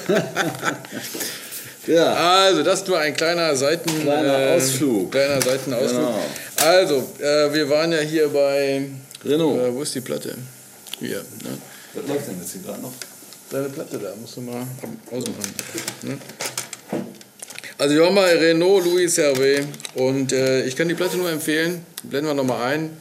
[1.87, 5.11] ja, Also, das nur ein kleiner Seiten Kleiner äh, Ausflug.
[5.11, 5.91] Kleiner Seitenausflug.
[5.91, 6.19] Genau.
[6.57, 8.85] Also, äh, wir waren ja hier bei.
[9.25, 9.59] Renault.
[9.59, 10.35] Äh, wo ist die Platte?
[10.99, 11.19] Hier.
[11.19, 11.57] Ne?
[11.93, 12.93] Was läuft denn jetzt hier gerade noch?
[13.49, 14.67] Deine Platte da, musst du mal
[15.09, 15.53] ausmachen.
[16.01, 16.17] Ne?
[17.77, 19.63] Also wir waren bei Renault Louis Hervé
[19.95, 21.85] und äh, ich kann die Platte nur empfehlen.
[22.03, 22.97] Blenden wir nochmal ein,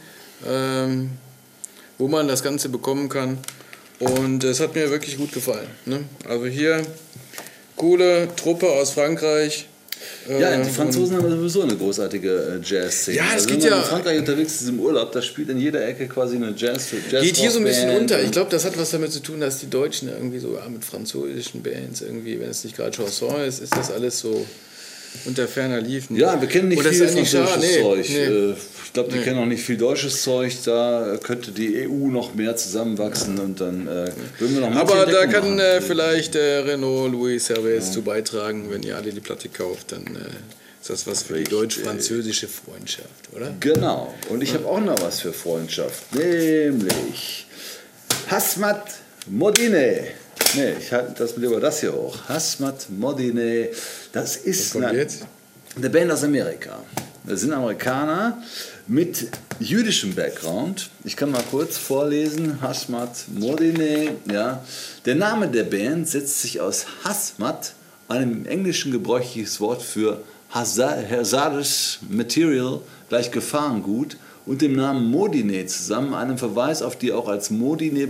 [0.46, 1.10] ähm,
[1.98, 3.38] wo man das Ganze bekommen kann.
[3.98, 5.68] Und es hat mir wirklich gut gefallen.
[5.86, 6.04] Ne?
[6.28, 6.82] Also hier
[7.76, 9.66] coole Truppe aus Frankreich.
[10.28, 13.16] Ja, äh, die Franzosen haben sowieso eine großartige äh, Jazz-Szene.
[13.16, 15.48] Ja, es also, geht wenn man ja- in Frankreich unterwegs ist im Urlaub, da spielt
[15.48, 16.88] in jeder Ecke quasi eine Jazz.
[17.10, 18.22] Jazz Geht hier so ein bisschen unter.
[18.22, 21.62] Ich glaube, das hat was damit zu tun, dass die Deutschen irgendwie so mit französischen
[21.62, 24.44] Bands irgendwie, wenn es nicht gerade Chanson ist, ist das alles so
[25.24, 26.16] unter ferner liefen.
[26.16, 27.56] Ja, wir kennen nicht Und viel französisches.
[27.60, 28.06] Nee, Zeug.
[28.08, 28.24] nee.
[28.24, 28.54] Äh,
[28.86, 30.52] Ich glaube, die kennen auch nicht viel deutsches Zeug.
[30.64, 35.06] Da könnte die EU noch mehr zusammenwachsen und dann äh, würden wir noch manche Aber
[35.06, 38.70] da kann äh, vielleicht äh, Renault Louis Servais zu beitragen.
[38.70, 40.20] Wenn ihr alle die Platte kauft, dann äh,
[40.80, 43.52] ist das was für die deutsch-französische Freundschaft, oder?
[43.60, 44.14] Genau.
[44.30, 46.14] Und ich habe auch noch was für Freundschaft.
[46.14, 47.46] Nämlich
[48.28, 48.86] Hasmat
[49.26, 50.04] Modine.
[50.54, 52.16] Nee, ich halte das lieber das hier hoch.
[52.28, 53.68] Hasmat Modine.
[54.12, 55.26] Das ist kommt eine, jetzt?
[55.76, 56.78] eine Band aus Amerika.
[57.24, 58.40] Das sind Amerikaner
[58.86, 59.28] mit
[59.58, 60.90] jüdischem Background.
[61.04, 62.60] Ich kann mal kurz vorlesen.
[62.62, 64.12] Hasmat Modine.
[64.30, 64.64] Ja.
[65.04, 67.72] Der Name der Band setzt sich aus Hasmat,
[68.08, 70.22] einem im Englischen gebräuchliches Wort für
[70.54, 74.16] Hazar- hazardous Material, gleich Gefahrengut,
[74.46, 78.08] und dem Namen Modine zusammen, einem Verweis auf die auch als Modine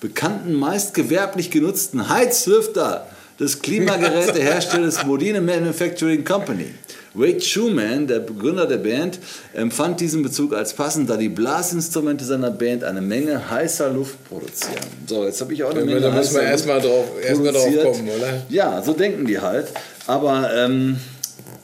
[0.00, 3.06] bekannten, meist gewerblich genutzten Heizlüfter
[3.40, 6.66] des Klimageräteherstellers Modine Manufacturing Company.
[7.14, 9.18] Wade Schumann, der Begründer der Band,
[9.54, 14.76] empfand diesen Bezug als passend, da die Blasinstrumente seiner Band eine Menge heißer Luft produzieren.
[15.06, 17.42] So, jetzt habe ich auch eine Ja, Menge da müssen wir heißer erstmal drauf, erst
[17.42, 18.42] mal drauf kommen, oder?
[18.50, 19.68] Ja, so denken die halt.
[20.06, 20.98] Aber ähm,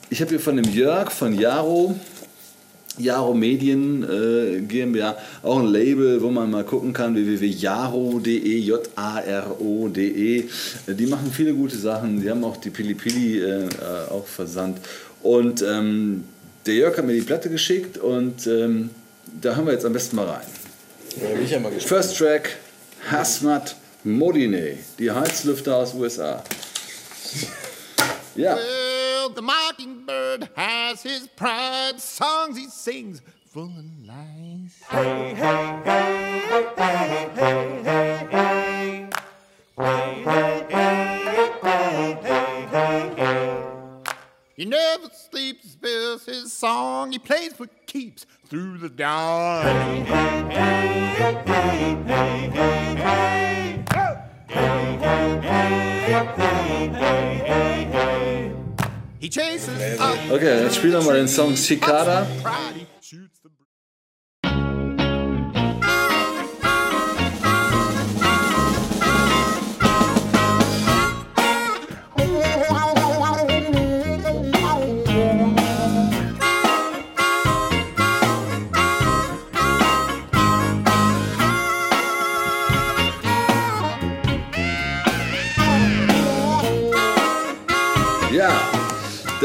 [0.09, 1.95] ich habe hier von dem Jörg von Jaro,
[2.97, 10.39] Jaro Medien äh, GmbH, auch ein Label, wo man mal gucken kann, www.jaro.de, J-A-R-O.de.
[10.39, 10.45] Äh,
[10.93, 12.21] Die machen viele gute Sachen.
[12.21, 13.67] Die haben auch die Pili Pili äh, äh,
[14.09, 14.79] auch versandt.
[15.21, 16.23] Und ähm,
[16.65, 18.89] der Jörg hat mir die Platte geschickt und ähm,
[19.41, 20.45] da haben wir jetzt am besten mal rein.
[21.19, 22.03] Da bin ich ja mal gespannt.
[22.03, 22.57] First Track,
[23.11, 26.43] Hasmat Modine, die Heizlüfter aus USA.
[28.35, 28.57] Ja.
[29.35, 31.99] the mockingbird has his pride.
[31.99, 34.81] Songs he sings full of lies.
[34.89, 39.09] Hey, hey, hey, hey, hey, hey, hey, hey.
[39.77, 43.57] Hey, hey, hey, hey, hey, hey, hey.
[44.55, 47.11] He never sleeps, spills his song.
[47.11, 49.65] He plays for keeps through the dawn.
[49.65, 53.83] Hey, hey, hey, hey, hey, hey, hey.
[53.91, 54.15] Hey,
[54.47, 58.14] hey, hey, hey, hey, hey, hey.
[60.31, 62.27] Okay, jetzt spielen wir mal den Song Cicada.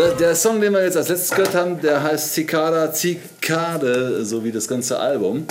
[0.01, 4.43] Der, der Song, den wir jetzt als letztes gehört haben, der heißt Cicada Cicade, so
[4.43, 5.45] wie das ganze Album.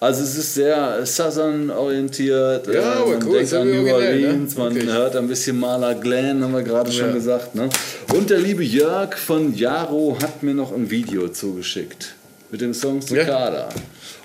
[0.00, 2.66] Also es ist sehr Southern orientiert.
[2.66, 3.94] Ja, äh, aber man cool, denkt an New ne?
[3.94, 4.92] Orleans, man Wirklich.
[4.92, 7.14] hört ein bisschen Marla Glenn, haben wir gerade schon Ja.
[7.14, 7.54] gesagt.
[7.54, 7.70] Ne?
[8.12, 12.14] Und der liebe Jörg von Jaro hat mir noch ein Video zugeschickt
[12.50, 13.70] mit dem Song Cicada.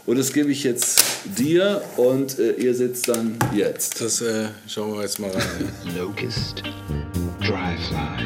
[0.05, 1.01] Und das gebe ich jetzt
[1.37, 4.01] dir und äh, ihr sitzt dann jetzt.
[4.01, 5.69] Das äh, schauen wir jetzt mal rein.
[5.97, 6.63] Locust,
[7.39, 8.25] Dryfly,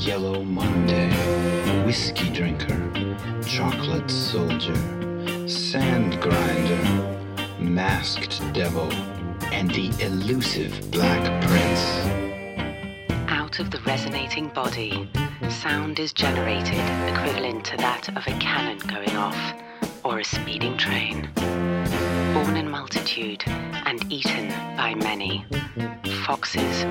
[0.00, 1.10] Yellow Monday,
[1.84, 2.90] Whiskey Drinker,
[3.44, 4.74] Chocolate Soldier,
[5.46, 7.18] Sand Grinder,
[7.58, 8.90] Masked Devil,
[9.52, 13.10] and the elusive Black Prince.
[13.28, 15.06] Out of the resonating body,
[15.50, 19.52] sound is generated equivalent to that of a cannon going off
[20.02, 21.28] or a speeding train.
[22.32, 24.48] Born in multitude and eaten
[24.78, 25.44] by many.
[26.24, 26.84] Foxes,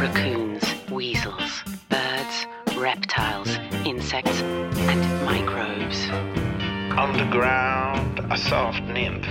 [0.00, 6.08] raccoons, weasels, birds, reptiles, insects, and microbes.
[6.96, 9.26] Underground, a soft nymph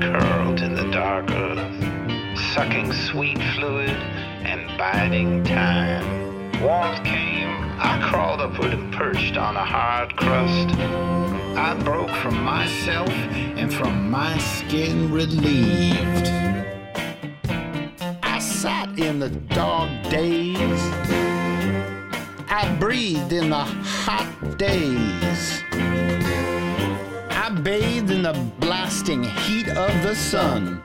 [0.00, 6.04] curled in the dark earth, sucking sweet fluid and biding time.
[6.62, 7.48] Warmth came,
[7.78, 10.74] I crawled upward and perched on a hard crust.
[11.58, 16.28] I broke from myself and from my skin relieved.
[18.22, 21.35] I sat in the dog days.
[22.58, 25.62] I breathed in the hot days.
[27.28, 30.80] I bathed in the blasting heat of the sun.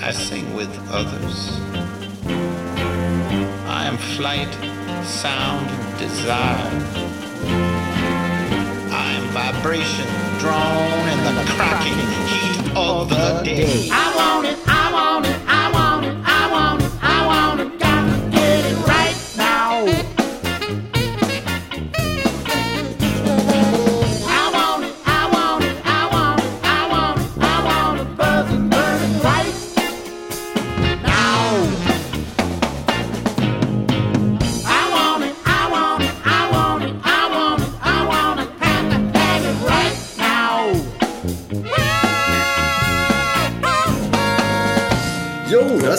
[0.00, 1.50] I sing with others.
[3.66, 4.54] I am flight,
[5.04, 5.66] sound,
[5.98, 6.70] desire.
[8.94, 10.06] I am vibration,
[10.38, 11.98] drawn in the cracking
[12.30, 13.88] heat of the day.
[13.90, 14.79] I want it, I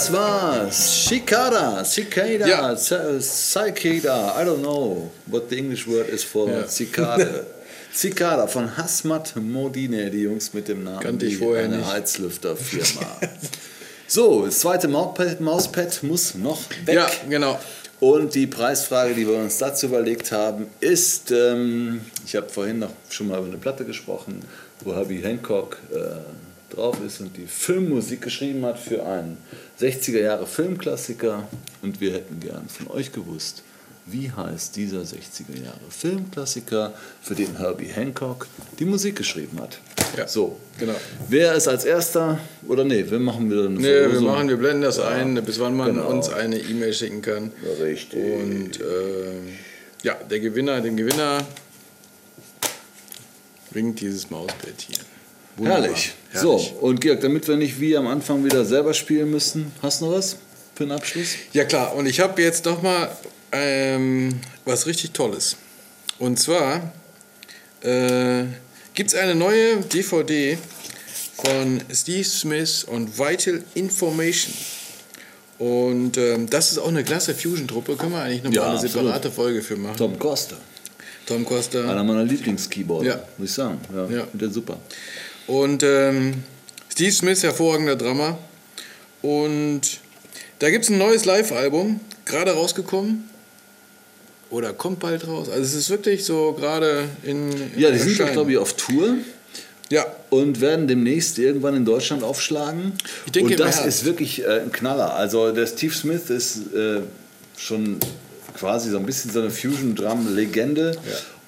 [0.01, 1.07] das war's.
[1.07, 2.75] Cicada, cicada, Ja.
[2.75, 4.35] cicada.
[4.41, 6.67] I don't know what the English word is for Ja.
[6.67, 7.45] cicada.
[7.93, 10.99] Cicada von Hasmat Modine, die Jungs mit dem Namen.
[11.01, 11.91] Kannte ich vorher eine nicht.
[11.91, 13.05] Heizlüfterfirma.
[14.07, 16.95] so, das zweite Mauspad, Mauspad muss noch weg.
[16.95, 17.59] ja, genau.
[17.99, 22.89] Und die Preisfrage, die wir uns dazu überlegt haben, ist, ähm, ich habe vorhin noch
[23.09, 24.41] schon mal über eine Platte gesprochen,
[24.83, 25.97] wo Herbie Hancock äh,
[26.71, 29.37] drauf ist und die Filmmusik geschrieben hat für einen
[29.79, 31.47] 60er Jahre Filmklassiker.
[31.81, 33.63] Und wir hätten gern von euch gewusst,
[34.05, 38.47] wie heißt dieser 60er Jahre Filmklassiker, für den Herbie Hancock
[38.79, 39.79] die Musik geschrieben hat.
[40.17, 40.95] Ja, so, genau.
[41.29, 44.81] Wer ist als erster, oder nee, wir machen wieder eine Nee, wir machen, wir blenden
[44.81, 46.09] das ein, bis wann man genau.
[46.09, 47.51] uns eine E-Mail schicken kann.
[47.81, 48.19] Richtig.
[48.19, 49.57] Und ähm,
[50.03, 51.45] ja, der Gewinner, den Gewinner
[53.71, 54.97] bringt dieses Mauspad hier.
[55.57, 55.83] Wunderbar.
[55.83, 56.13] Herrlich.
[56.31, 56.41] Herrlich.
[56.41, 60.05] So, und Georg, damit wir nicht wie am Anfang wieder selber spielen müssen, hast du
[60.05, 60.37] noch was
[60.75, 61.29] für den Abschluss?
[61.53, 63.09] Ja klar, und ich habe jetzt noch mal
[63.51, 65.57] ähm, was richtig Tolles.
[66.19, 66.91] Und zwar
[67.81, 68.43] äh,
[68.93, 70.57] gibt es eine neue DVD
[71.43, 74.53] von Steve Smith und Vital Information.
[75.59, 77.95] Und ähm, das ist auch eine klasse Fusion-Truppe.
[77.95, 78.93] Können wir eigentlich noch Ja, eine absolut.
[78.93, 79.97] separate Folge für machen.
[79.97, 80.55] Tom Costa.
[81.27, 81.81] Tom Costa.
[81.89, 83.23] Einer meiner Lieblingskeyboarder, Ja.
[83.37, 83.79] muss ich sagen.
[83.93, 84.27] Ja, Ja.
[84.33, 84.77] Der super.
[85.51, 86.45] Und ähm,
[86.89, 88.37] Steve Smith, hervorragender Drummer.
[89.21, 89.81] Und
[90.59, 93.29] da gibt es ein neues Live-Album, gerade rausgekommen.
[94.49, 95.49] Oder kommt bald raus.
[95.49, 98.77] Also es ist wirklich so gerade in, in Ja, die sind doch, glaube ich, auf
[98.77, 99.15] Tour
[99.89, 102.93] Ja, und werden demnächst irgendwann in Deutschland aufschlagen.
[103.25, 105.15] Ich denke und das ist wirklich äh, ein Knaller.
[105.15, 107.01] Also der Steve Smith ist äh,
[107.57, 107.97] schon
[108.57, 110.97] quasi so ein bisschen so eine Fusion-Drum-Legende.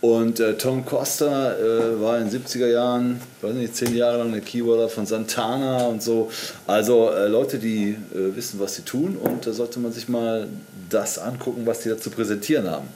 [0.03, 4.33] Und äh, Tom Costa äh, war in den 70er Jahren, weiß nicht, zehn Jahre lang
[4.33, 6.29] der Keyboarder von Santana und so.
[6.67, 9.15] Also äh, Leute, die äh, wissen, was sie tun.
[9.15, 10.49] Und da sollte man sich mal
[10.89, 12.89] das angucken, was die da zu präsentieren haben.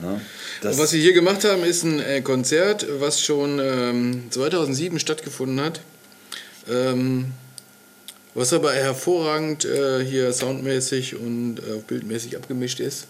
[0.00, 0.20] ja.
[0.62, 5.00] Das, Und was sie hier gemacht haben, ist ein äh, Konzert, was schon ähm, 2007
[5.00, 5.82] stattgefunden hat.
[6.66, 7.26] Ähm,
[8.32, 11.56] was aber hervorragend äh, hier soundmäßig und
[11.88, 13.06] bildmäßig abgemischt ist.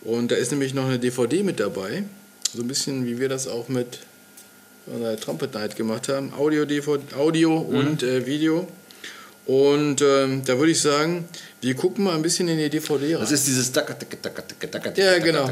[0.00, 2.04] Und da ist nämlich noch eine DVD mit dabei.
[2.52, 4.00] So ein bisschen wie wir das auch mit
[4.86, 6.32] unserer Trumpet Night gemacht haben.
[6.34, 8.66] Audio, DVD, Audio und äh, Video.
[9.46, 11.28] Und ähm, da würde ich sagen,
[11.60, 13.20] wir gucken mal ein bisschen in die DVD rein.
[13.20, 13.72] Das ist dieses
[14.98, 15.46] Ja, genau.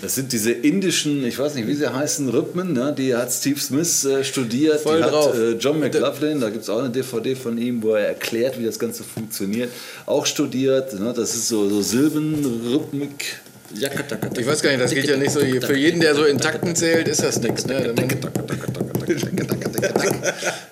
[0.00, 2.72] Das sind diese indischen, ich weiß nicht, wie sie heißen, Rhythmen.
[2.72, 2.94] Ne?
[2.96, 4.80] Die hat Steve Smith äh, studiert.
[4.80, 5.34] Voll die drauf.
[5.34, 8.58] hat äh, John McLaughlin, da gibt es auch eine DVD von ihm, wo er erklärt,
[8.58, 9.70] wie das Ganze funktioniert.
[10.06, 10.98] Auch studiert.
[10.98, 11.12] Ne?
[11.14, 13.40] Das ist so, so Silbenrhythmik.
[13.74, 15.40] Ich weiß gar nicht, das geht ja nicht so.
[15.40, 17.66] Für jeden, der so in Takten zählt, ist das nichts.
[17.66, 17.94] Ne?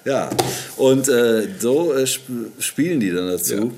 [0.05, 0.31] Ja,
[0.77, 2.25] und äh, so äh, sp
[2.59, 3.55] spielen die dann dazu.
[3.55, 3.71] Ja.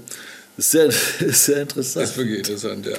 [0.56, 2.04] Das ist sehr, ist sehr interessant.
[2.04, 2.96] Das ist wirklich interessant, ja.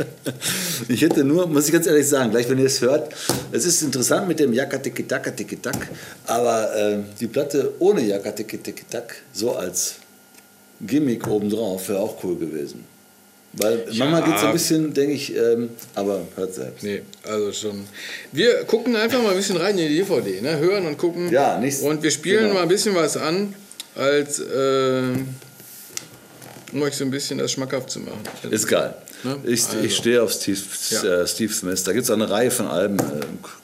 [0.87, 3.13] Ich hätte nur, muss ich ganz ehrlich sagen, gleich wenn ihr es hört,
[3.51, 5.87] es ist interessant mit dem Jaka Tiki Taka Tiki Tak,
[6.25, 9.95] aber äh, die Platte ohne Jaka Tiki Tiki Tak, so als
[10.81, 12.85] Gimmick obendrauf, wäre auch cool gewesen.
[13.55, 16.83] Weil manchmal geht es ein bisschen, denke ich, ähm, aber hört selbst.
[16.83, 17.85] Nee, also schon.
[18.31, 20.57] Wir gucken einfach mal ein bisschen rein in die DVD, ne?
[20.57, 21.31] hören und gucken.
[21.31, 22.55] Ja, nichts- Und wir spielen genau.
[22.55, 23.53] mal ein bisschen was an,
[23.95, 25.01] als äh,
[26.71, 28.21] um euch so ein bisschen das schmackhaft zu machen.
[28.49, 28.95] Ist geil.
[29.23, 29.37] Ne?
[29.45, 29.79] Ich, Also.
[29.81, 31.21] ich stehe auf Steve, Ja.
[31.21, 31.83] äh, Steve Smith.
[31.83, 32.99] Da gibt es eine Reihe von Alben.
[32.99, 33.03] Äh,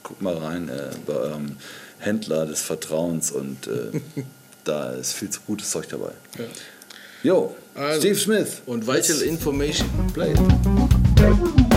[0.02, 1.56] guck mal rein äh, bei eurem
[1.98, 4.00] Händler des Vertrauens und äh,
[4.64, 6.12] da ist viel zu gutes Zeug dabei.
[6.38, 6.44] Ja.
[7.22, 8.00] Jo, Also.
[8.00, 8.62] Steve Smith.
[8.66, 9.88] Und Vital Information.
[10.12, 11.69] Play it.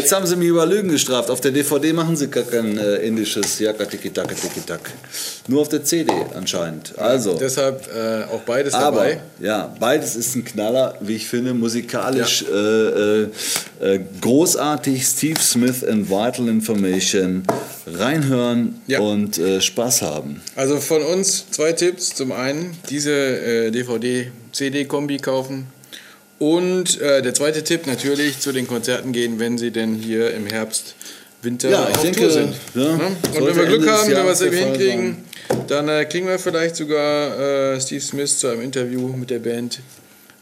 [0.00, 1.30] Jetzt haben sie mich über Lügen gestraft.
[1.30, 4.90] Auf der DVD machen sie gar kein äh, indisches Jaka Tiki Taka Tiki Tak.
[5.48, 6.98] Nur auf der CD anscheinend.
[6.98, 7.34] Also.
[7.38, 9.20] Deshalb äh, auch beides Aber dabei.
[9.40, 13.28] ja, beides ist ein Knaller, wie ich finde, musikalisch äh, äh,
[13.80, 15.04] äh, großartig.
[15.06, 17.42] Steve Smith and Vital Information.
[17.86, 19.00] Reinhören Ja.
[19.00, 20.40] und äh, Spaß haben.
[20.56, 22.14] Also von uns zwei Tipps.
[22.14, 25.66] Zum einen diese DVD-CD-Kombi kaufen.
[26.38, 30.46] Und äh, der zweite Tipp natürlich zu den Konzerten gehen, wenn sie denn hier im
[30.46, 30.94] Herbst,
[31.42, 32.54] Winter Ja, ich auf denke, Tour sind.
[32.74, 32.92] ja, Ne?
[33.06, 35.16] Und sollte wenn wir Glück Ende haben, wenn wir es irgendwie hinkriegen,
[35.68, 39.80] dann äh, kriegen wir vielleicht sogar äh, Steve Smith zu einem Interview mit der Band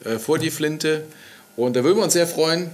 [0.05, 1.03] äh, vor die Flinte.
[1.57, 2.70] Und da würden wir uns sehr freuen.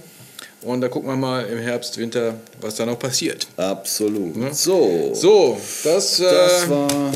[0.63, 3.47] Und da gucken wir mal im Herbst, Winter, was da noch passiert.
[3.57, 4.35] Absolut.
[4.55, 7.11] So, So, das, äh, das war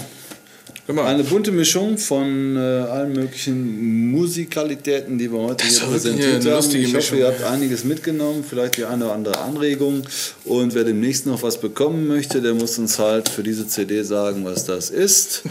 [0.94, 1.06] mal.
[1.08, 6.48] eine bunte Mischung von äh, allen möglichen Musikalitäten, die wir heute Das hier präsentiert haben.
[6.48, 7.18] Ich hoffe, Mischung.
[7.18, 10.04] ihr habt einiges mitgenommen, vielleicht die eine oder andere Anregung.
[10.44, 14.46] Und wer demnächst noch was bekommen möchte, der muss uns halt für diese CD sagen,
[14.46, 15.42] was das ist.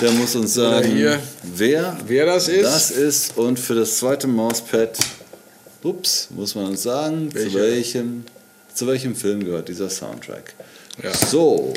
[0.00, 1.20] Der muss uns sagen, hier,
[1.54, 2.64] wer, wer das ist.
[2.64, 3.36] das ist.
[3.36, 4.98] Und für das zweite Mauspad,
[5.82, 7.60] ups, muss man uns sagen, zu Welcher?
[7.60, 8.24] welchem,
[8.74, 10.54] zu welchem Film gehört dieser Soundtrack.
[11.02, 11.12] Ja.
[11.14, 11.72] So.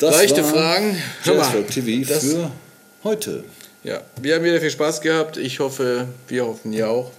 [0.00, 0.92] Das Leichte war Fragen.
[1.26, 2.50] Mal, Jazzrock TV das- für
[3.04, 3.44] heute.
[3.84, 5.36] Ja, wir haben wieder viel Spaß gehabt.
[5.36, 7.10] Ich hoffe, wir hoffen ihr auch.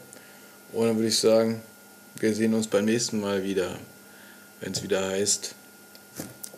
[0.73, 1.61] Und dann würde ich sagen,
[2.19, 3.75] wir sehen uns beim nächsten Mal wieder,
[4.61, 5.53] wenn es wieder heißt.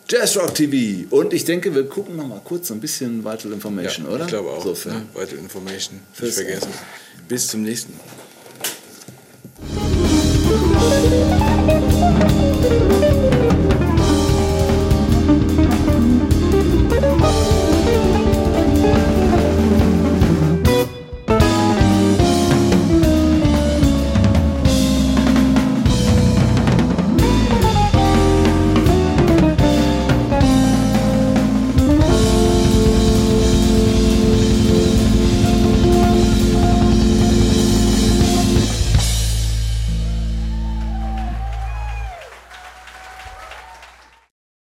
[0.08, 1.06] Jazzrock TV.
[1.14, 4.24] Und ich denke, wir gucken noch mal kurz so ein bisschen Vital Information, oder?
[4.24, 4.62] Ich glaube auch.
[4.64, 5.02] So für ne?
[5.14, 6.00] Vital Information.
[6.14, 6.72] Fürs Nicht vergessen.
[7.28, 8.04] Bis zum nächsten Mal.
[12.64, 13.43] Thank